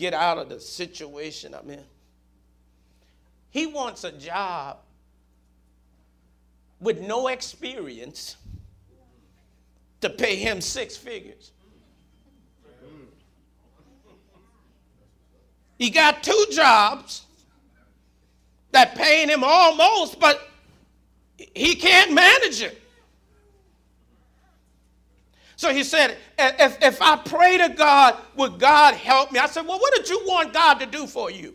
get 0.01 0.15
out 0.15 0.39
of 0.39 0.49
the 0.49 0.59
situation 0.59 1.53
I'm 1.53 1.69
in? 1.69 1.83
He 3.51 3.67
wants 3.67 4.03
a 4.03 4.11
job 4.11 4.77
with 6.79 6.99
no 7.01 7.27
experience 7.27 8.35
to 10.01 10.09
pay 10.09 10.37
him 10.37 10.59
six 10.59 10.97
figures. 10.97 11.51
He 15.77 15.91
got 15.91 16.23
two 16.23 16.45
jobs 16.51 17.23
that 18.71 18.95
paying 18.95 19.29
him 19.29 19.43
almost, 19.43 20.19
but 20.19 20.49
he 21.37 21.75
can't 21.75 22.11
manage 22.11 22.63
it. 22.63 22.80
So 25.61 25.71
he 25.71 25.83
said, 25.83 26.17
if, 26.39 26.81
if 26.81 26.99
I 27.03 27.17
pray 27.17 27.59
to 27.59 27.69
God, 27.69 28.17
would 28.35 28.57
God 28.57 28.95
help 28.95 29.31
me? 29.31 29.37
I 29.37 29.45
said, 29.45 29.67
Well, 29.67 29.77
what 29.77 29.93
did 29.93 30.09
you 30.09 30.19
want 30.25 30.53
God 30.53 30.79
to 30.79 30.87
do 30.87 31.05
for 31.05 31.29
you? 31.29 31.53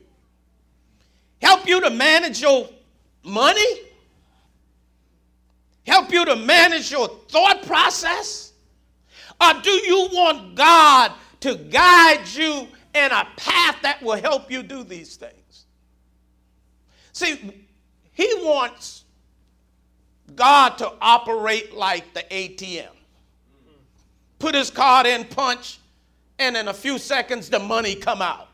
Help 1.42 1.66
you 1.66 1.80
to 1.80 1.90
manage 1.90 2.40
your 2.40 2.68
money? 3.24 3.80
Help 5.84 6.12
you 6.12 6.24
to 6.24 6.36
manage 6.36 6.92
your 6.92 7.08
thought 7.08 7.66
process? 7.66 8.52
Or 9.40 9.54
do 9.60 9.72
you 9.72 10.08
want 10.12 10.54
God 10.54 11.12
to 11.40 11.56
guide 11.56 12.28
you 12.28 12.68
in 12.94 13.10
a 13.10 13.26
path 13.36 13.78
that 13.82 14.00
will 14.04 14.20
help 14.20 14.52
you 14.52 14.62
do 14.62 14.84
these 14.84 15.16
things? 15.16 15.64
See, 17.12 17.66
He 18.12 18.32
wants 18.36 19.02
God 20.36 20.78
to 20.78 20.92
operate 21.00 21.74
like 21.74 22.14
the 22.14 22.22
ATM. 22.30 22.95
Put 24.38 24.54
his 24.54 24.70
card 24.70 25.06
in, 25.06 25.24
punch, 25.24 25.78
and 26.38 26.56
in 26.56 26.68
a 26.68 26.74
few 26.74 26.98
seconds 26.98 27.48
the 27.48 27.58
money 27.58 27.94
come 27.94 28.20
out. 28.20 28.48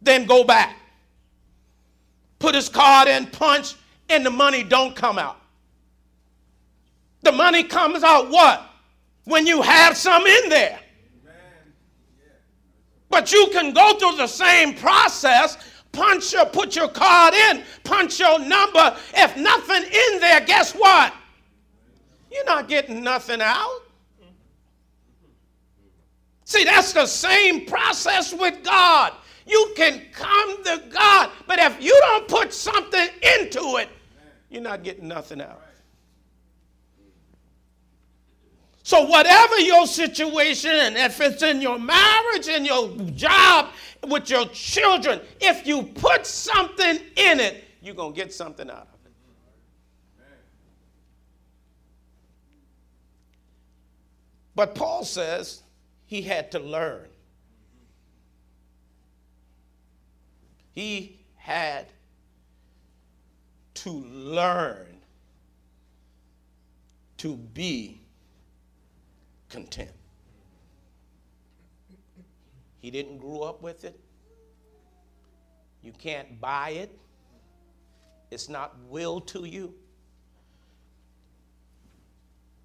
Then 0.00 0.26
go 0.26 0.44
back. 0.44 0.76
Put 2.38 2.54
his 2.54 2.68
card 2.68 3.08
in, 3.08 3.26
punch, 3.26 3.74
and 4.08 4.24
the 4.24 4.30
money 4.30 4.62
don't 4.62 4.94
come 4.94 5.18
out. 5.18 5.40
The 7.22 7.32
money 7.32 7.64
comes 7.64 8.04
out 8.04 8.30
what? 8.30 8.62
When 9.24 9.46
you 9.46 9.60
have 9.60 9.96
some 9.96 10.24
in 10.24 10.48
there. 10.48 10.78
But 13.10 13.32
you 13.32 13.48
can 13.52 13.72
go 13.72 13.98
through 13.98 14.16
the 14.16 14.26
same 14.26 14.74
process 14.74 15.58
punch 15.98 16.32
your, 16.32 16.46
put 16.46 16.76
your 16.76 16.88
card 16.88 17.34
in, 17.34 17.64
punch 17.82 18.20
your 18.20 18.38
number. 18.38 18.96
If 19.14 19.36
nothing 19.36 19.82
in 19.82 20.20
there, 20.20 20.40
guess 20.40 20.72
what? 20.72 21.12
You're 22.30 22.44
not 22.44 22.68
getting 22.68 23.02
nothing 23.02 23.40
out. 23.42 23.80
See, 26.44 26.64
that's 26.64 26.92
the 26.92 27.06
same 27.06 27.66
process 27.66 28.32
with 28.32 28.62
God. 28.62 29.12
You 29.46 29.72
can 29.76 30.02
come 30.12 30.62
to 30.64 30.82
God, 30.90 31.30
but 31.46 31.58
if 31.58 31.82
you 31.82 31.92
don't 32.00 32.28
put 32.28 32.52
something 32.52 33.08
into 33.36 33.76
it, 33.78 33.88
you're 34.50 34.62
not 34.62 34.84
getting 34.84 35.08
nothing 35.08 35.40
out. 35.40 35.62
So, 38.88 39.04
whatever 39.04 39.58
your 39.58 39.86
situation, 39.86 40.70
and 40.70 40.96
if 40.96 41.20
it's 41.20 41.42
in 41.42 41.60
your 41.60 41.78
marriage, 41.78 42.48
in 42.48 42.64
your 42.64 42.88
job, 43.14 43.68
with 44.06 44.30
your 44.30 44.46
children, 44.46 45.20
if 45.40 45.66
you 45.66 45.82
put 45.82 46.26
something 46.26 47.00
in 47.16 47.40
it, 47.40 47.64
you're 47.80 47.94
going 47.94 48.12
to 48.12 48.16
get 48.16 48.32
something 48.32 48.68
out 48.70 48.88
of 48.92 49.06
it. 49.06 49.12
But 54.54 54.74
Paul 54.74 55.04
says 55.04 55.62
he 56.06 56.22
had 56.22 56.50
to 56.52 56.58
learn. 56.58 57.06
He 60.72 61.20
had 61.36 61.86
to 63.74 63.90
learn 63.90 64.86
to 67.18 67.36
be 67.36 68.00
content. 69.48 69.97
He 72.88 72.92
didn't 72.92 73.18
grow 73.18 73.42
up 73.42 73.60
with 73.60 73.84
it. 73.84 74.00
You 75.82 75.92
can't 75.92 76.40
buy 76.40 76.70
it. 76.70 76.98
It's 78.30 78.48
not 78.48 78.78
will 78.88 79.20
to 79.20 79.44
you. 79.44 79.74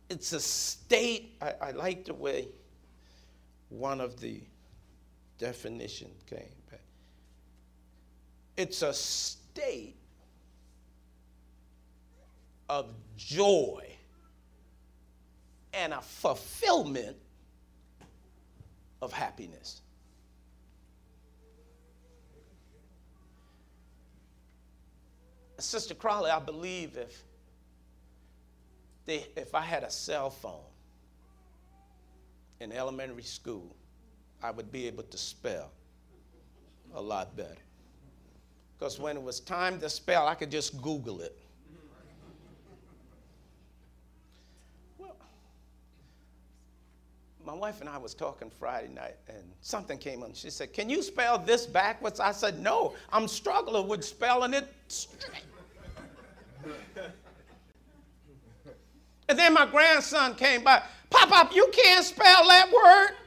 It's 0.10 0.32
a 0.32 0.40
state. 0.40 1.36
I, 1.42 1.56
I 1.62 1.72
like 1.72 2.06
the 2.06 2.14
way 2.14 2.48
one 3.68 4.00
of 4.00 4.18
the 4.22 4.40
definition 5.40 6.08
came 6.26 6.56
back. 6.72 6.80
It's 8.56 8.82
a 8.82 8.94
state 8.94 9.98
of 12.70 12.94
joy 13.18 13.94
and 15.74 15.92
a 15.92 16.02
fulfillment 16.02 17.18
of 19.02 19.12
happiness. 19.12 19.82
Sister 25.60 25.94
Crowley, 25.94 26.32
I 26.32 26.40
believe 26.40 26.98
if 26.98 27.24
they, 29.06 29.28
if 29.36 29.54
I 29.56 29.62
had 29.62 29.84
a 29.84 29.92
cell 29.92 30.30
phone 30.30 30.62
in 32.60 32.72
elementary 32.72 33.24
school, 33.24 33.76
I 34.42 34.52
would 34.52 34.72
be 34.72 34.88
able 34.88 35.04
to 35.04 35.18
spell 35.18 35.72
a 36.94 37.02
lot 37.02 37.36
better. 37.36 37.58
Because 38.78 39.00
when 39.00 39.16
it 39.16 39.24
was 39.24 39.40
time 39.40 39.80
to 39.80 39.90
spell, 39.90 40.28
I 40.28 40.36
could 40.36 40.52
just 40.52 40.82
Google 40.82 41.22
it. 41.22 41.38
Well, 44.98 45.16
my 47.46 47.54
wife 47.54 47.80
and 47.80 47.90
I 47.90 47.98
was 47.98 48.14
talking 48.14 48.50
Friday 48.50 48.90
night, 48.90 49.16
and 49.28 49.44
something 49.62 49.98
came 49.98 50.24
on. 50.24 50.34
She 50.34 50.50
said, 50.50 50.74
"Can 50.74 50.90
you 50.90 51.02
spell 51.02 51.38
this 51.38 51.66
backwards?" 51.66 52.20
I 52.20 52.32
said, 52.32 52.60
"No, 52.60 52.96
I'm 53.12 53.28
struggling 53.28 53.88
with 53.88 54.04
spelling 54.04 54.54
it 54.54 54.68
straight." 54.94 55.44
and 59.30 59.40
then 59.40 59.54
my 59.54 59.66
grandson 59.66 60.36
came 60.36 60.64
by. 60.64 60.84
Pop 61.10 61.32
up, 61.32 61.56
you 61.56 61.70
can't 61.72 62.04
spell 62.04 62.48
that 62.48 62.72
word. 62.72 63.18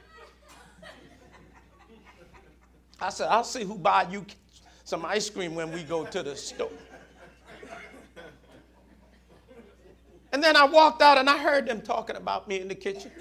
I 2.99 3.09
said, 3.09 3.27
"I'll 3.27 3.43
see 3.43 3.63
who 3.63 3.75
buy 3.77 4.07
you 4.09 4.25
some 4.83 5.05
ice 5.05 5.29
cream 5.29 5.55
when 5.55 5.71
we 5.71 5.83
go 5.83 6.05
to 6.05 6.23
the 6.23 6.35
store." 6.35 6.71
And 10.31 10.43
then 10.43 10.55
I 10.55 10.65
walked 10.65 11.01
out 11.01 11.17
and 11.17 11.29
I 11.29 11.37
heard 11.37 11.67
them 11.67 11.81
talking 11.81 12.15
about 12.15 12.47
me 12.47 12.59
in 12.59 12.67
the 12.67 12.75
kitchen. 12.75 13.11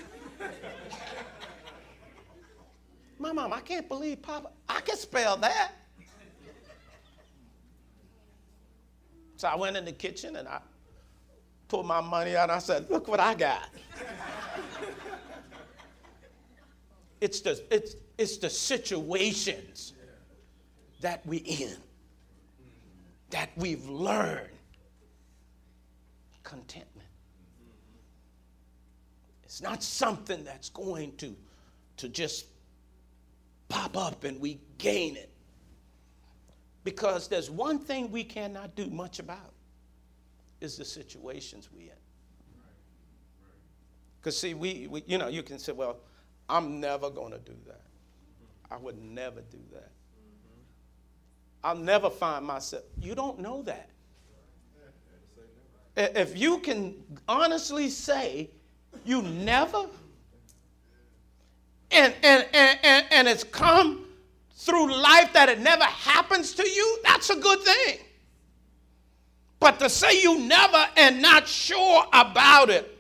My 3.19 3.33
mom, 3.33 3.53
I 3.53 3.61
can't 3.61 3.89
believe 3.89 4.23
Papa, 4.23 4.51
I 4.69 4.81
can 4.81 4.97
spell 4.97 5.37
that. 5.39 5.73
So 9.37 9.49
I 9.49 9.55
went 9.55 9.77
in 9.77 9.85
the 9.85 9.93
kitchen 9.93 10.37
and 10.37 10.49
I 10.49 10.61
pulled 11.69 11.87
my 11.87 12.01
money 12.01 12.37
out 12.37 12.45
and 12.45 12.53
I 12.53 12.59
said, 12.59 12.89
Look 12.91 13.09
what 13.09 13.21
I 13.21 13.35
got. 13.35 13.69
it's, 17.21 17.41
the, 17.41 17.63
it's, 17.71 17.97
it's 18.17 18.39
the 18.39 18.51
situations 18.51 19.93
that 21.01 21.25
we're 21.27 21.41
in 21.45 21.77
that 23.31 23.51
we've 23.57 23.87
learned 23.89 24.49
contentment. 26.43 27.09
It's 29.45 29.61
not 29.61 29.83
something 29.83 30.45
that's 30.45 30.71
going 30.71 31.17
to, 31.17 31.35
to 31.99 32.09
just 32.09 32.47
pop 33.69 33.97
up 33.97 34.25
and 34.25 34.41
we 34.41 34.61
gain 34.79 35.17
it. 35.17 35.31
Because 36.87 37.27
there's 37.27 37.51
one 37.51 37.81
thing 37.81 38.13
we 38.13 38.23
cannot 38.23 38.77
do 38.77 38.87
much 38.87 39.19
about 39.19 39.53
is 40.61 40.77
the 40.77 40.85
situations 40.85 41.69
we're 41.75 41.81
in. 41.81 41.97
Because 44.21 44.39
see, 44.39 44.55
we, 44.55 44.87
we, 44.89 45.03
you 45.05 45.19
know, 45.19 45.27
you 45.27 45.43
can 45.43 45.59
say, 45.59 45.73
well, 45.73 45.97
I'm 46.49 46.79
never 46.79 47.11
going 47.11 47.33
to 47.33 47.41
do 47.41 47.57
that. 47.67 47.81
Mm-hmm. 47.81 48.75
I 48.75 48.77
would 48.77 49.03
never 49.03 49.41
do 49.41 49.59
that. 49.73 49.91
Mm-hmm. 49.91 51.65
I'll 51.65 51.75
never 51.75 52.09
find 52.09 52.47
myself. 52.47 52.85
You 53.01 53.17
don't 53.17 53.41
know 53.41 53.63
that. 53.63 53.91
If 55.97 56.39
you 56.39 56.59
can 56.59 56.95
honestly 57.27 57.91
say 57.91 58.49
you 59.05 59.23
never, 59.23 59.87
and, 61.91 62.15
and, 62.23 62.47
and, 62.55 62.79
and, 62.85 63.07
and 63.11 63.27
it's 63.27 63.43
come 63.43 64.06
through 64.57 64.93
life 64.93 65.33
that 65.35 65.49
it 65.49 65.61
never 65.61 65.85
happens 65.85 66.55
to 66.55 66.69
you, 66.69 66.99
that's 67.05 67.31
a 67.31 67.37
good 67.37 67.61
thing. 67.61 67.99
But 69.61 69.79
to 69.81 69.91
say 69.91 70.21
you 70.23 70.39
never 70.41 70.87
and 70.97 71.21
not 71.21 71.47
sure 71.47 72.07
about 72.13 72.71
it, 72.71 72.93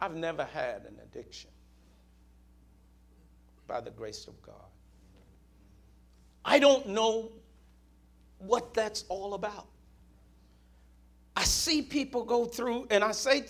I've 0.00 0.14
never 0.14 0.44
had 0.44 0.82
an 0.82 0.98
addiction 1.02 1.50
by 3.66 3.80
the 3.80 3.90
grace 3.90 4.26
of 4.26 4.40
God. 4.42 4.54
I 6.44 6.58
don't 6.58 6.88
know 6.88 7.32
what 8.38 8.74
that's 8.74 9.04
all 9.08 9.34
about. 9.34 9.66
I 11.36 11.44
see 11.44 11.82
people 11.82 12.22
go 12.24 12.44
through, 12.44 12.86
and 12.90 13.02
I 13.02 13.12
say 13.12 13.46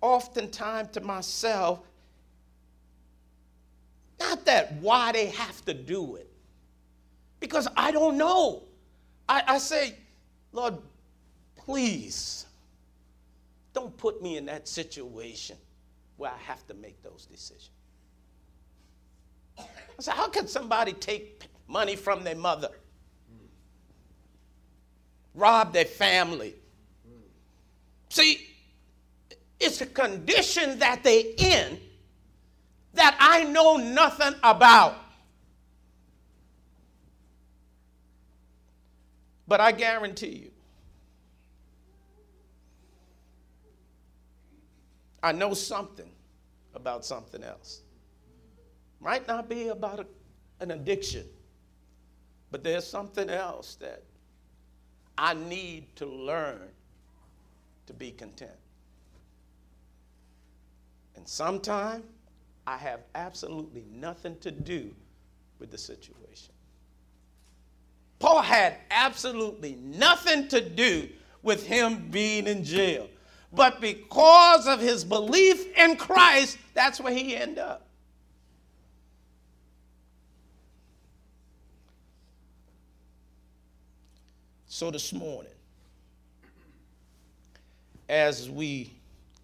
oftentimes 0.00 0.88
to 0.92 1.00
myself, 1.00 1.80
not 4.20 4.44
that 4.46 4.72
why 4.74 5.12
they 5.12 5.26
have 5.26 5.64
to 5.66 5.74
do 5.74 6.16
it, 6.16 6.30
because 7.40 7.68
I 7.76 7.90
don't 7.90 8.16
know. 8.16 8.64
I, 9.28 9.42
I 9.46 9.58
say, 9.58 9.94
Lord, 10.52 10.74
please 11.56 12.46
don't 13.74 13.96
put 13.96 14.22
me 14.22 14.36
in 14.36 14.46
that 14.46 14.66
situation 14.66 15.56
where 16.16 16.30
I 16.30 16.38
have 16.38 16.66
to 16.66 16.74
make 16.74 17.02
those 17.02 17.26
decisions. 17.26 17.70
I 19.58 19.64
said, 20.00 20.14
how 20.14 20.28
can 20.28 20.48
somebody 20.48 20.92
take 20.92 21.44
money 21.66 21.96
from 21.96 22.24
their 22.24 22.36
mother, 22.36 22.70
rob 25.34 25.72
their 25.72 25.84
family? 25.84 26.54
See, 28.08 28.48
it's 29.60 29.80
a 29.80 29.86
condition 29.86 30.78
that 30.78 31.02
they 31.04 31.34
in 31.36 31.78
that 32.94 33.16
I 33.20 33.44
know 33.44 33.76
nothing 33.76 34.34
about. 34.42 34.96
But 39.46 39.60
I 39.60 39.72
guarantee 39.72 40.42
you, 40.44 40.50
I 45.22 45.32
know 45.32 45.54
something 45.54 46.10
about 46.74 47.04
something 47.04 47.42
else. 47.42 47.80
Might 49.00 49.26
not 49.26 49.48
be 49.48 49.68
about 49.68 50.00
a, 50.00 50.06
an 50.60 50.70
addiction, 50.70 51.24
but 52.50 52.62
there's 52.62 52.86
something 52.86 53.30
else 53.30 53.76
that 53.76 54.02
I 55.16 55.34
need 55.34 55.96
to 55.96 56.06
learn 56.06 56.68
to 57.86 57.94
be 57.94 58.10
content. 58.10 58.50
And 61.16 61.26
sometimes 61.26 62.04
I 62.68 62.76
have 62.76 63.00
absolutely 63.14 63.82
nothing 63.90 64.36
to 64.40 64.50
do 64.50 64.94
with 65.58 65.70
the 65.70 65.78
situation. 65.78 66.52
Paul 68.18 68.42
had 68.42 68.76
absolutely 68.90 69.76
nothing 69.76 70.48
to 70.48 70.60
do 70.60 71.08
with 71.42 71.66
him 71.66 72.10
being 72.10 72.46
in 72.46 72.62
jail. 72.62 73.08
But 73.54 73.80
because 73.80 74.66
of 74.66 74.80
his 74.80 75.02
belief 75.02 75.74
in 75.78 75.96
Christ, 75.96 76.58
that's 76.74 77.00
where 77.00 77.14
he 77.14 77.34
ended 77.34 77.60
up. 77.60 77.86
So 84.66 84.90
this 84.90 85.14
morning, 85.14 85.52
as 88.10 88.50
we 88.50 88.92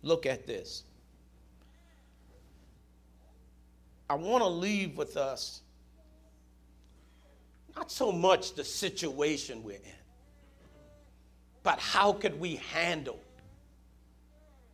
look 0.02 0.26
at 0.26 0.46
this, 0.46 0.82
I 4.08 4.14
want 4.14 4.42
to 4.42 4.48
leave 4.48 4.96
with 4.96 5.16
us 5.16 5.62
not 7.74 7.90
so 7.90 8.12
much 8.12 8.54
the 8.54 8.64
situation 8.64 9.62
we're 9.64 9.74
in, 9.74 10.02
but 11.62 11.78
how 11.78 12.12
could 12.12 12.38
we 12.38 12.56
handle 12.56 13.18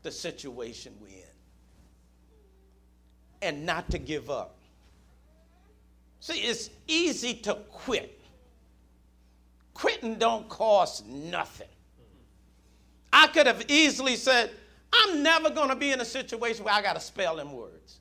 the 0.02 0.10
situation 0.10 0.94
we're 1.00 1.08
in 1.08 1.24
and 3.42 3.66
not 3.66 3.90
to 3.90 3.98
give 3.98 4.30
up. 4.30 4.56
See, 6.20 6.40
it's 6.40 6.70
easy 6.86 7.34
to 7.34 7.54
quit. 7.70 8.20
Quitting 9.74 10.16
don't 10.16 10.48
cost 10.48 11.06
nothing. 11.06 11.68
I 13.12 13.26
could 13.28 13.46
have 13.46 13.64
easily 13.68 14.16
said, 14.16 14.50
I'm 14.92 15.22
never 15.22 15.50
going 15.50 15.70
to 15.70 15.76
be 15.76 15.92
in 15.92 16.00
a 16.00 16.04
situation 16.04 16.64
where 16.64 16.74
I 16.74 16.82
got 16.82 16.94
to 16.94 17.00
spell 17.00 17.36
them 17.36 17.52
words. 17.52 17.98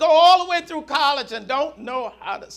Go 0.00 0.06
all 0.06 0.44
the 0.44 0.50
way 0.50 0.62
through 0.62 0.82
college 0.82 1.30
and 1.32 1.46
don't 1.46 1.80
know 1.80 2.14
how 2.20 2.38
to 2.38 2.50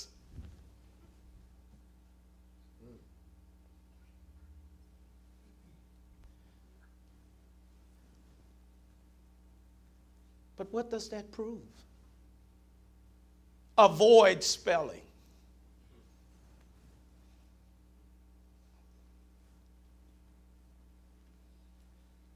But 10.56 10.72
what 10.72 10.90
does 10.90 11.10
that 11.10 11.30
prove? 11.34 11.60
Avoid 13.78 14.42
spelling. 14.42 15.02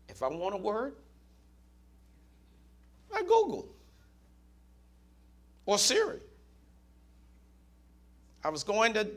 If 0.10 0.22
I 0.22 0.28
want 0.28 0.54
a 0.54 0.58
word, 0.58 0.96
I 3.16 3.22
Google 3.22 3.77
or 5.68 5.78
Siri. 5.78 6.20
I 8.44 8.50
was 8.50 8.64
going 8.64 8.94
to 8.94 9.08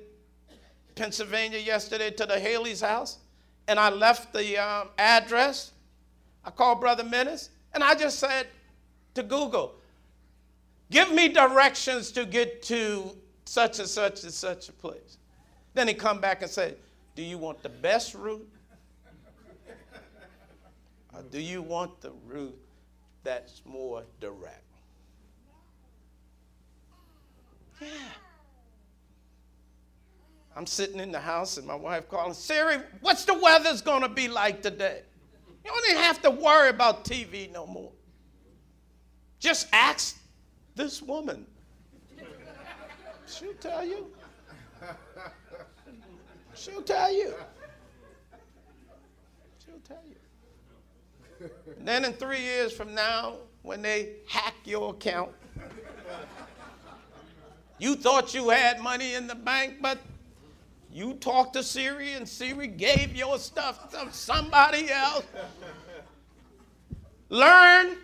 Pennsylvania 0.97 1.59
yesterday 1.59 2.11
to 2.11 2.27
the 2.27 2.39
Haley's 2.39 2.83
house, 2.83 3.19
and 3.69 3.79
I 3.79 3.89
left 3.89 4.35
the 4.35 4.59
um, 4.59 4.89
address. 4.99 5.73
I 6.45 6.51
called 6.51 6.81
Brother 6.81 7.05
Menace, 7.05 7.49
and 7.73 7.83
I 7.83 7.95
just 7.95 8.19
said 8.19 8.49
to 9.15 9.23
Google, 9.23 9.77
give 10.91 11.13
me 11.13 11.29
directions 11.29 12.11
to 12.13 12.27
get 12.27 12.63
to 12.65 13.17
such 13.45 13.79
and 13.79 13.89
such 13.89 14.25
and 14.25 14.33
such 14.33 14.69
a 14.69 14.73
place. 14.73 15.19
Then 15.75 15.87
he 15.87 15.95
come 15.95 16.21
back 16.21 16.43
and 16.43 16.51
say, 16.51 16.75
do 17.15 17.23
you 17.23 17.39
want 17.39 17.63
the 17.63 17.69
best 17.69 18.15
route? 18.15 18.49
or 21.15 21.23
do 21.31 21.41
you 21.41 21.63
want 21.63 22.01
the 22.01 22.11
route 22.27 22.59
that's 23.23 23.63
more 23.65 24.03
direct? 24.21 24.65
Yeah. 27.81 27.87
I'm 30.57 30.67
sitting 30.67 30.99
in 31.01 31.13
the 31.13 31.21
house 31.21 31.57
and 31.59 31.67
my 31.67 31.75
wife 31.75 32.09
calling, 32.09 32.35
Siri, 32.35 32.79
what's 33.01 33.25
the 33.25 33.35
weather's 33.35 33.81
gonna 33.83 34.09
be 34.09 34.29
like 34.29 34.63
today? 34.63 35.03
You 35.65 35.71
don't 35.71 35.91
even 35.91 36.03
have 36.03 36.21
to 36.23 36.31
worry 36.31 36.71
about 36.71 37.05
TV 37.05 37.51
no 37.53 37.67
more. 37.67 37.93
Just 39.39 39.69
ask 39.73 40.19
this 40.75 41.01
woman. 41.01 41.47
She'll 43.27 43.55
tell 43.55 43.87
you. 43.87 44.09
She'll 46.55 46.83
tell 46.83 47.13
you. 47.13 47.35
She'll 49.65 49.81
tell 49.85 50.03
you. 50.07 51.49
And 51.79 51.87
then 51.89 52.05
in 52.05 52.13
three 52.13 52.41
years 52.41 52.73
from 52.73 52.95
now, 52.95 53.37
when 53.63 53.83
they 53.83 54.17
hack 54.29 54.55
your 54.65 54.91
account, 54.91 55.31
you 57.81 57.97
thought 57.97 58.35
you 58.35 58.51
had 58.51 58.81
money 58.81 59.15
in 59.15 59.27
the 59.27 59.35
bank, 59.35 59.77
but 59.81 59.99
you 60.93 61.15
talked 61.15 61.55
to 61.55 61.63
Siri 61.63 62.13
and 62.13 62.29
Siri 62.29 62.67
gave 62.67 63.17
your 63.17 63.39
stuff 63.39 63.91
to 63.91 64.13
somebody 64.13 64.91
else. 64.91 65.25
Learn 67.31 67.97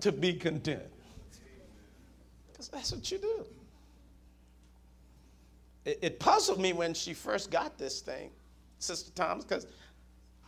to 0.00 0.12
be 0.12 0.34
content. 0.34 0.82
Because 2.52 2.68
that's 2.68 2.92
what 2.92 3.10
you 3.10 3.18
do. 3.18 3.46
It, 5.84 5.98
it, 6.02 6.20
puzzled 6.20 6.60
me 6.60 6.72
when 6.72 6.92
she 6.92 7.14
first 7.14 7.50
got 7.50 7.78
this 7.78 8.00
thing, 8.00 8.30
Sister 8.78 9.10
Thomas, 9.14 9.44
because 9.44 9.66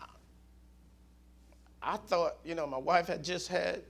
I, 0.00 1.94
I 1.94 1.96
thought, 1.96 2.36
you 2.44 2.54
know, 2.54 2.66
my 2.66 2.78
wife 2.78 3.06
had 3.06 3.24
just 3.24 3.48
had 3.48 3.80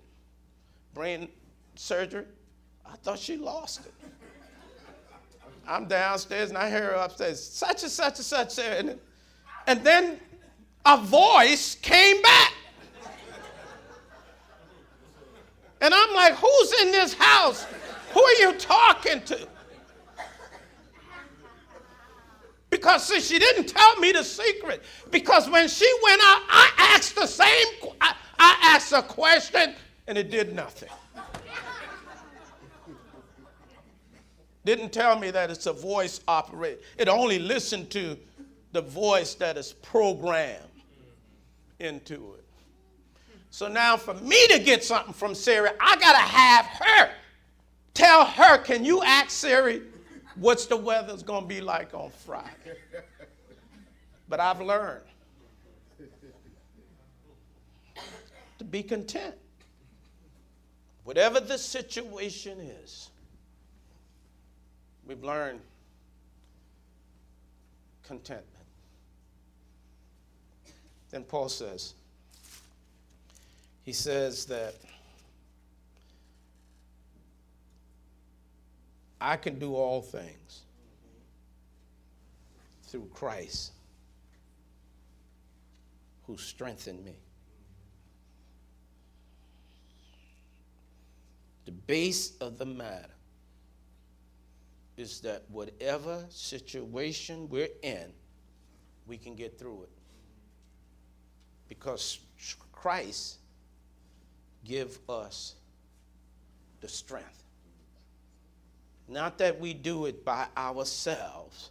brain 0.94 1.28
surgery. 1.74 2.24
I 2.90 2.96
thought 2.96 3.18
she 3.18 3.36
lost 3.36 3.80
it. 3.86 3.92
I'm 5.66 5.86
downstairs 5.86 6.48
and 6.48 6.58
I 6.58 6.68
hear 6.68 6.82
her 6.82 6.94
upstairs, 6.94 7.42
such 7.42 7.82
and 7.84 7.92
such 7.92 8.16
and 8.16 8.24
such. 8.24 8.58
And, 8.58 8.98
and 9.66 9.84
then 9.84 10.18
a 10.84 10.96
voice 10.96 11.76
came 11.76 12.20
back. 12.22 12.52
And 15.80 15.94
I'm 15.94 16.14
like, 16.14 16.34
who's 16.34 16.82
in 16.82 16.90
this 16.90 17.14
house? 17.14 17.66
Who 18.12 18.22
are 18.22 18.34
you 18.34 18.54
talking 18.54 19.22
to? 19.22 19.48
Because 22.68 23.06
see, 23.06 23.20
she 23.20 23.38
didn't 23.38 23.66
tell 23.66 23.96
me 23.96 24.12
the 24.12 24.22
secret. 24.22 24.82
Because 25.10 25.48
when 25.48 25.68
she 25.68 25.90
went 26.02 26.20
out, 26.22 26.42
I 26.48 26.70
asked 26.94 27.16
the 27.16 27.26
same, 27.26 27.66
I, 28.00 28.14
I 28.38 28.74
asked 28.74 28.92
a 28.92 29.02
question 29.02 29.74
and 30.06 30.18
it 30.18 30.30
did 30.30 30.54
nothing. 30.54 30.88
Didn't 34.64 34.92
tell 34.92 35.18
me 35.18 35.30
that 35.30 35.50
it's 35.50 35.66
a 35.66 35.72
voice 35.72 36.20
operate. 36.28 36.80
It 36.98 37.08
only 37.08 37.38
listened 37.38 37.90
to 37.90 38.16
the 38.72 38.82
voice 38.82 39.34
that 39.34 39.56
is 39.56 39.72
programmed 39.72 40.58
into 41.78 42.34
it. 42.34 42.44
So 43.50 43.68
now, 43.68 43.96
for 43.96 44.14
me 44.14 44.46
to 44.48 44.58
get 44.58 44.84
something 44.84 45.12
from 45.12 45.34
Siri, 45.34 45.70
I 45.80 45.96
got 45.96 46.12
to 46.12 46.18
have 46.18 46.66
her 46.66 47.10
tell 47.94 48.24
her, 48.24 48.58
can 48.58 48.84
you 48.84 49.02
ask 49.02 49.30
Siri 49.30 49.82
what's 50.36 50.66
the 50.66 50.76
weather's 50.76 51.22
going 51.22 51.42
to 51.42 51.48
be 51.48 51.60
like 51.60 51.92
on 51.92 52.10
Friday? 52.10 52.76
But 54.28 54.40
I've 54.40 54.60
learned 54.60 55.02
to 58.58 58.64
be 58.64 58.82
content. 58.82 59.34
Whatever 61.04 61.40
the 61.40 61.58
situation 61.58 62.60
is, 62.60 63.10
we've 65.10 65.24
learned 65.24 65.58
contentment. 68.06 68.46
Then 71.10 71.24
Paul 71.24 71.48
says, 71.48 71.94
he 73.82 73.92
says 73.92 74.44
that 74.44 74.76
I 79.20 79.34
can 79.36 79.58
do 79.58 79.74
all 79.74 80.00
things 80.00 80.60
through 82.84 83.08
Christ 83.12 83.72
who 86.28 86.36
strengthened 86.36 87.04
me. 87.04 87.16
The 91.64 91.72
base 91.72 92.34
of 92.40 92.58
the 92.58 92.66
matter 92.66 93.10
is 95.00 95.20
that 95.20 95.42
whatever 95.48 96.24
situation 96.28 97.48
we're 97.48 97.68
in, 97.82 98.12
we 99.06 99.16
can 99.16 99.34
get 99.34 99.58
through 99.58 99.84
it. 99.84 99.88
Because 101.68 102.20
Christ 102.72 103.38
give 104.64 104.98
us 105.08 105.54
the 106.80 106.88
strength. 106.88 107.42
Not 109.08 109.38
that 109.38 109.58
we 109.58 109.74
do 109.74 110.06
it 110.06 110.24
by 110.24 110.46
ourselves. 110.56 111.70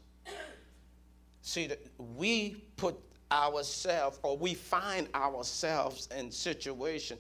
See, 1.42 1.70
we 1.98 2.64
put 2.76 3.00
ourselves 3.32 4.20
or 4.24 4.38
we 4.38 4.56
find 4.56 5.08
ourselves 5.14 6.10
in 6.18 6.32
situation 6.32 7.18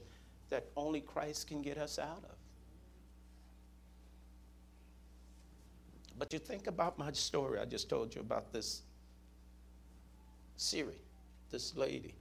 that 0.49 0.65
only 0.75 1.01
Christ 1.01 1.47
can 1.47 1.61
get 1.61 1.77
us 1.77 1.99
out 1.99 2.23
of. 2.23 2.38
But 6.19 6.33
you 6.33 6.39
think 6.39 6.67
about 6.67 6.99
my 6.99 7.13
story 7.13 7.59
I 7.59 7.65
just 7.65 7.89
told 7.89 8.13
you 8.13 8.19
about 8.19 8.51
this 8.51 8.81
Siri, 10.57 11.01
this 11.49 11.77
lady 11.77 12.13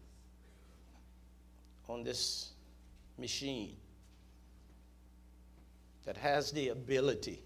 on 1.88 2.04
this 2.04 2.52
machine 3.18 3.74
that 6.04 6.16
has 6.16 6.52
the 6.52 6.68
ability 6.68 7.42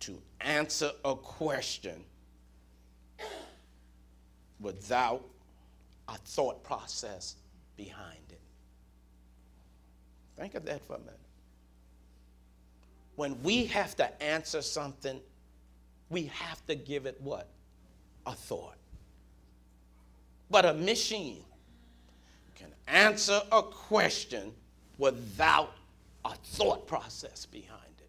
to 0.00 0.20
answer 0.40 0.90
a 1.04 1.14
question 1.14 2.02
without 4.58 5.24
a 6.08 6.16
thought 6.16 6.64
process 6.64 7.36
behind 7.76 8.18
it. 8.30 8.40
Think 10.36 10.56
of 10.56 10.64
that 10.64 10.84
for 10.84 10.96
a 10.96 10.98
minute. 10.98 11.29
When 13.20 13.42
we 13.42 13.66
have 13.66 13.94
to 13.96 14.22
answer 14.22 14.62
something, 14.62 15.20
we 16.08 16.22
have 16.32 16.66
to 16.68 16.74
give 16.74 17.04
it 17.04 17.20
what? 17.20 17.50
A 18.24 18.32
thought. 18.32 18.78
But 20.50 20.64
a 20.64 20.72
machine 20.72 21.44
can 22.56 22.68
answer 22.88 23.42
a 23.52 23.62
question 23.62 24.54
without 24.96 25.74
a 26.24 26.34
thought 26.34 26.86
process 26.86 27.44
behind 27.44 27.92
it. 27.98 28.08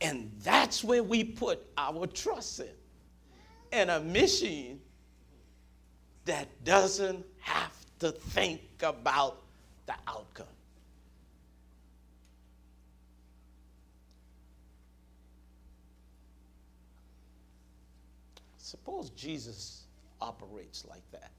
And 0.00 0.32
that's 0.42 0.82
where 0.82 1.04
we 1.04 1.22
put 1.22 1.64
our 1.78 2.08
trust 2.08 2.58
in. 2.58 3.78
In 3.80 3.90
a 3.90 4.00
machine 4.00 4.80
that 6.24 6.48
doesn't 6.64 7.24
have 7.42 7.76
to 8.00 8.10
think 8.10 8.62
about 8.82 9.40
the 9.86 9.94
outcome. 10.08 10.46
Suppose 18.66 19.10
Jesus 19.10 19.84
operates 20.20 20.84
like 20.86 21.08
that 21.12 21.30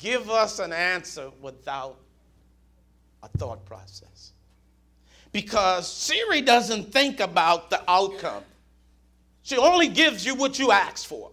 give 0.00 0.28
us 0.30 0.58
an 0.58 0.72
answer 0.72 1.30
without 1.40 1.96
a 3.22 3.28
thought 3.38 3.64
process. 3.64 4.32
Because 5.30 5.88
Siri 5.88 6.40
doesn't 6.40 6.92
think 6.92 7.20
about 7.20 7.70
the 7.70 7.80
outcome, 7.88 8.42
she 9.44 9.56
only 9.56 9.86
gives 9.86 10.26
you 10.26 10.34
what 10.34 10.58
you 10.58 10.72
ask 10.72 11.06
for. 11.06 11.30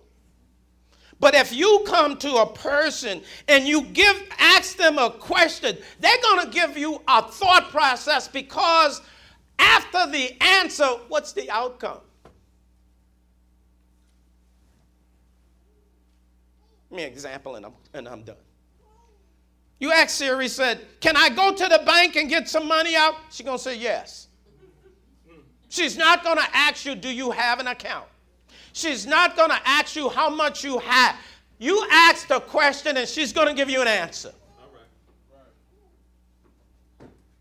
But 1.19 1.33
if 1.33 1.51
you 1.51 1.83
come 1.87 2.15
to 2.17 2.35
a 2.35 2.53
person 2.53 3.23
and 3.47 3.67
you 3.67 3.81
give 3.81 4.21
ask 4.37 4.77
them 4.77 4.99
a 4.99 5.09
question, 5.09 5.75
they're 5.99 6.21
going 6.21 6.45
to 6.45 6.51
give 6.51 6.77
you 6.77 7.01
a 7.07 7.23
thought 7.23 7.71
process 7.71 8.27
because 8.27 9.01
after 9.57 10.11
the 10.11 10.31
answer, 10.41 10.85
what's 11.07 11.33
the 11.33 11.49
outcome? 11.49 12.01
Me 16.93 17.03
an 17.03 17.11
example 17.11 17.55
and 17.55 17.65
I'm, 17.65 17.73
and 17.93 18.07
I'm 18.07 18.21
done. 18.21 18.35
You 19.79 19.91
ask 19.91 20.11
Siri, 20.11 20.47
said, 20.47 20.85
Can 20.99 21.17
I 21.17 21.29
go 21.29 21.53
to 21.53 21.67
the 21.67 21.81
bank 21.85 22.15
and 22.15 22.29
get 22.29 22.47
some 22.47 22.67
money 22.67 22.95
out? 22.95 23.15
She's 23.31 23.45
going 23.45 23.57
to 23.57 23.63
say 23.63 23.77
yes. 23.77 24.27
She's 25.69 25.97
not 25.97 26.23
going 26.23 26.37
to 26.37 26.55
ask 26.55 26.85
you, 26.85 26.95
Do 26.95 27.09
you 27.09 27.31
have 27.31 27.59
an 27.59 27.67
account? 27.67 28.05
She's 28.73 29.07
not 29.07 29.35
going 29.35 29.49
to 29.49 29.59
ask 29.65 29.95
you 29.95 30.07
how 30.07 30.29
much 30.29 30.63
you 30.63 30.77
have. 30.79 31.15
You 31.57 31.85
ask 31.91 32.27
the 32.27 32.39
question 32.39 32.97
and 32.97 33.07
she's 33.07 33.33
going 33.33 33.47
to 33.47 33.53
give 33.53 33.69
you 33.69 33.81
an 33.81 33.87
answer. 33.87 34.31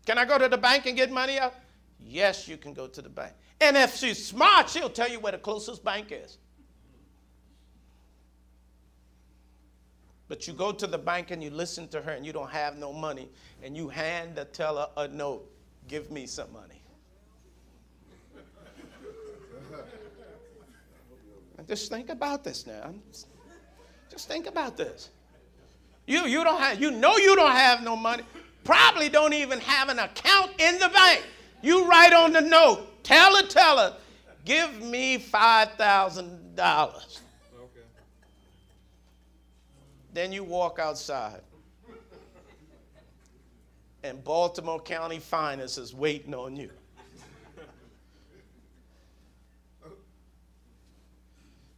Can 0.05 0.17
I 0.17 0.25
go 0.25 0.37
to 0.37 0.49
the 0.49 0.57
bank 0.57 0.85
and 0.85 0.97
get 0.97 1.11
money 1.11 1.39
out? 1.39 1.53
Yes, 1.99 2.47
you 2.47 2.57
can 2.57 2.73
go 2.73 2.87
to 2.87 3.01
the 3.01 3.09
bank. 3.09 3.33
And 3.61 3.77
if 3.77 3.95
she's 3.95 4.25
smart, 4.25 4.69
she'll 4.69 4.89
tell 4.89 5.09
you 5.09 5.19
where 5.19 5.31
the 5.31 5.37
closest 5.37 5.83
bank 5.83 6.07
is. 6.11 6.37
But 10.27 10.47
you 10.47 10.53
go 10.53 10.71
to 10.71 10.87
the 10.87 10.97
bank 10.97 11.31
and 11.31 11.43
you 11.43 11.49
listen 11.49 11.87
to 11.89 12.01
her 12.01 12.11
and 12.11 12.25
you 12.25 12.33
don't 12.33 12.49
have 12.49 12.77
no 12.77 12.93
money 12.93 13.29
and 13.61 13.75
you 13.75 13.89
hand 13.89 14.35
the 14.35 14.45
teller 14.45 14.87
a 14.97 15.07
note, 15.07 15.49
give 15.87 16.11
me 16.11 16.25
some 16.25 16.51
money. 16.53 16.81
and 21.57 21.67
just 21.67 21.91
think 21.91 22.09
about 22.09 22.43
this 22.43 22.65
now. 22.65 22.93
Just 24.09 24.27
think 24.27 24.47
about 24.47 24.77
this. 24.77 25.09
You, 26.05 26.25
you 26.25 26.43
don't 26.43 26.59
have, 26.59 26.81
you 26.81 26.91
know 26.91 27.17
you 27.17 27.35
don't 27.35 27.51
have 27.51 27.83
no 27.83 27.95
money. 27.95 28.23
Probably 28.63 29.09
don't 29.09 29.33
even 29.33 29.59
have 29.59 29.89
an 29.89 29.99
account 29.99 30.51
in 30.59 30.79
the 30.79 30.89
bank. 30.89 31.23
You 31.61 31.87
write 31.87 32.13
on 32.13 32.33
the 32.33 32.41
note, 32.41 33.03
tell 33.03 33.41
the 33.41 33.47
teller, 33.47 33.95
give 34.45 34.81
me 34.81 35.17
$5,000. 35.17 37.19
Then 40.13 40.31
you 40.31 40.43
walk 40.43 40.77
outside. 40.79 41.41
And 44.03 44.23
Baltimore 44.23 44.79
County 44.79 45.19
Finance 45.19 45.77
is 45.77 45.93
waiting 45.93 46.35
on 46.35 46.55
you. 46.55 46.69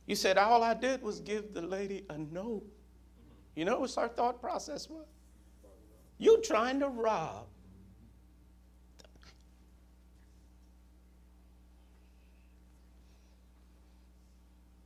You 0.06 0.16
said, 0.16 0.38
All 0.38 0.62
I 0.62 0.74
did 0.74 1.02
was 1.02 1.20
give 1.22 1.54
the 1.54 1.62
lady 1.62 2.04
a 2.10 2.18
note. 2.18 2.64
You 3.56 3.66
know 3.66 3.80
what 3.80 3.98
our 3.98 4.10
thought 4.10 4.42
process 4.42 4.90
was? 4.90 5.06
You 6.18 6.42
trying 6.42 6.80
to 6.82 6.90
rob. 6.90 7.46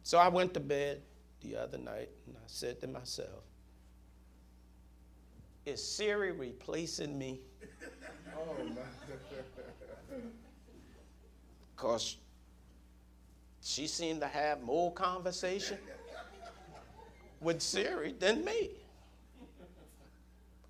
So 0.03 0.17
I 0.17 0.27
went 0.27 0.53
to 0.55 0.59
bed 0.59 1.01
the 1.41 1.55
other 1.55 1.77
night 1.77 2.09
and 2.27 2.35
I 2.35 2.47
said 2.47 2.79
to 2.81 2.87
myself, 2.87 3.43
Is 5.65 5.83
Siri 5.83 6.31
replacing 6.31 7.17
me? 7.17 7.41
Oh, 8.35 8.55
because 11.75 12.17
she 13.61 13.87
seemed 13.87 14.21
to 14.21 14.27
have 14.27 14.61
more 14.61 14.91
conversation 14.93 15.77
with 17.41 17.61
Siri 17.61 18.13
than 18.13 18.43
me. 18.43 18.71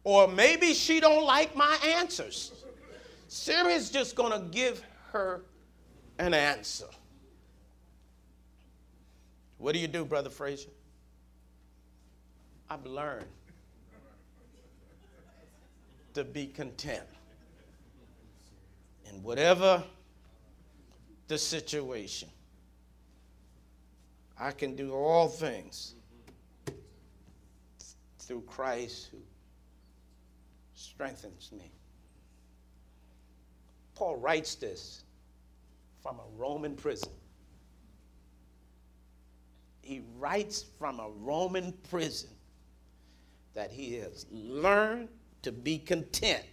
Or 0.03 0.28
maybe 0.28 0.74
she 0.74 0.99
don't 0.99 1.26
like 1.26 1.55
my 1.55 1.78
answers. 1.86 2.51
Siri's 3.28 3.89
just 3.89 4.15
going 4.15 4.32
to 4.32 4.47
give 4.49 4.84
her 5.11 5.41
an 6.17 6.34
answer. 6.34 6.88
What 9.60 9.74
do 9.74 9.80
you 9.80 9.88
do, 9.88 10.05
Brother 10.05 10.30
Frazier? 10.30 10.72
I've 12.70 12.86
learned 12.86 13.26
to 16.14 16.24
be 16.24 16.47
content 16.47 17.03
in 19.10 19.22
whatever 19.22 19.84
the 21.28 21.38
situation. 21.38 22.30
I 24.39 24.51
can 24.51 24.78
do 24.78 24.93
all 24.93 25.28
things 25.28 25.95
through 28.20 28.41
Christ 28.47 29.10
who 29.12 29.18
strengthens 30.74 31.51
me. 31.51 31.70
Paul 33.93 34.16
writes 34.16 34.55
this 34.55 35.03
from 36.01 36.16
a 36.20 36.38
Roman 36.38 36.76
prison. 36.76 37.12
He 39.89 40.03
writes 40.19 40.65
from 40.77 40.99
a 40.99 41.09
Roman 41.09 41.73
prison 41.89 42.29
that 43.55 43.71
he 43.71 43.95
has 43.95 44.27
learned 44.29 45.09
to 45.41 45.51
be 45.51 45.79
content 45.79 46.43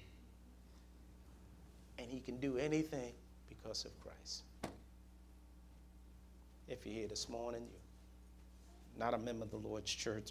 and 1.98 2.08
he 2.08 2.20
can 2.20 2.38
do 2.38 2.56
anything 2.56 3.12
because 3.46 3.84
of 3.84 3.90
Christ. 4.00 4.44
If 6.66 6.86
you're 6.86 6.94
here 6.94 7.08
this 7.08 7.28
morning, 7.28 7.68
you're 7.70 9.04
not 9.04 9.12
a 9.12 9.18
member 9.18 9.44
of 9.44 9.50
the 9.50 9.58
Lord's 9.58 9.92
church, 9.92 10.30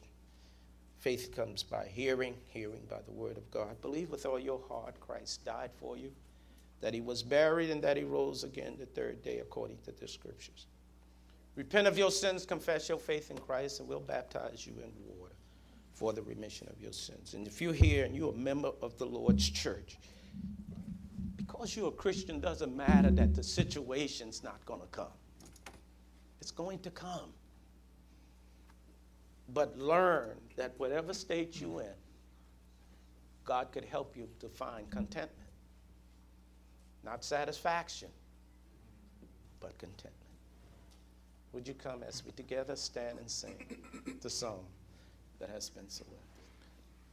faith 0.97 1.31
comes 1.35 1.61
by 1.61 1.85
hearing, 1.85 2.33
hearing 2.47 2.87
by 2.89 3.03
the 3.05 3.11
word 3.11 3.37
of 3.37 3.51
God. 3.51 3.79
Believe 3.83 4.09
with 4.09 4.25
all 4.25 4.39
your 4.39 4.61
heart 4.67 4.99
Christ 4.99 5.45
died 5.45 5.69
for 5.79 5.95
you, 5.95 6.11
that 6.81 6.95
he 6.95 7.01
was 7.01 7.21
buried, 7.21 7.69
and 7.69 7.83
that 7.83 7.97
he 7.97 8.03
rose 8.03 8.43
again 8.43 8.77
the 8.79 8.87
third 8.87 9.21
day 9.21 9.37
according 9.37 9.77
to 9.85 9.91
the 9.91 10.07
scriptures. 10.07 10.65
Repent 11.55 11.87
of 11.87 11.97
your 11.97 12.11
sins, 12.11 12.45
confess 12.45 12.89
your 12.89 12.97
faith 12.97 13.31
in 13.31 13.37
Christ, 13.37 13.79
and 13.79 13.87
we'll 13.87 14.01
baptize 14.01 14.67
you 14.67 14.73
in 14.73 14.91
water 15.05 15.33
for 15.93 16.11
the 16.11 16.21
remission 16.21 16.67
of 16.69 16.81
your 16.81 16.91
sins. 16.91 17.33
And 17.33 17.47
if 17.47 17.61
you're 17.61 17.73
here 17.73 18.03
and 18.03 18.15
you're 18.15 18.33
a 18.33 18.37
member 18.37 18.71
of 18.81 18.97
the 18.97 19.05
Lord's 19.05 19.49
church, 19.49 19.97
because 21.37 21.75
you're 21.75 21.87
a 21.87 21.91
Christian 21.91 22.41
doesn't 22.41 22.75
matter 22.75 23.09
that 23.11 23.33
the 23.33 23.43
situation's 23.43 24.43
not 24.43 24.63
going 24.65 24.81
to 24.81 24.87
come. 24.87 25.07
It's 26.41 26.51
going 26.51 26.79
to 26.79 26.89
come. 26.89 27.33
But 29.53 29.77
learn 29.77 30.37
that 30.57 30.73
whatever 30.77 31.13
state 31.13 31.61
you're 31.61 31.81
in, 31.81 31.93
God 33.45 33.71
could 33.71 33.85
help 33.85 34.17
you 34.17 34.27
to 34.39 34.49
find 34.49 34.89
contentment. 34.89 35.49
Not 37.03 37.23
satisfaction, 37.23 38.09
but 39.61 39.77
contentment. 39.77 40.24
Would 41.55 41.69
you 41.69 41.73
come 41.73 42.03
as 42.03 42.21
we 42.25 42.33
together 42.33 42.75
stand 42.75 43.17
and 43.17 43.31
sing 43.31 43.55
the 44.21 44.29
song 44.29 44.65
that 45.39 45.49
has 45.49 45.69
been 45.69 45.87
selected? 45.89 46.24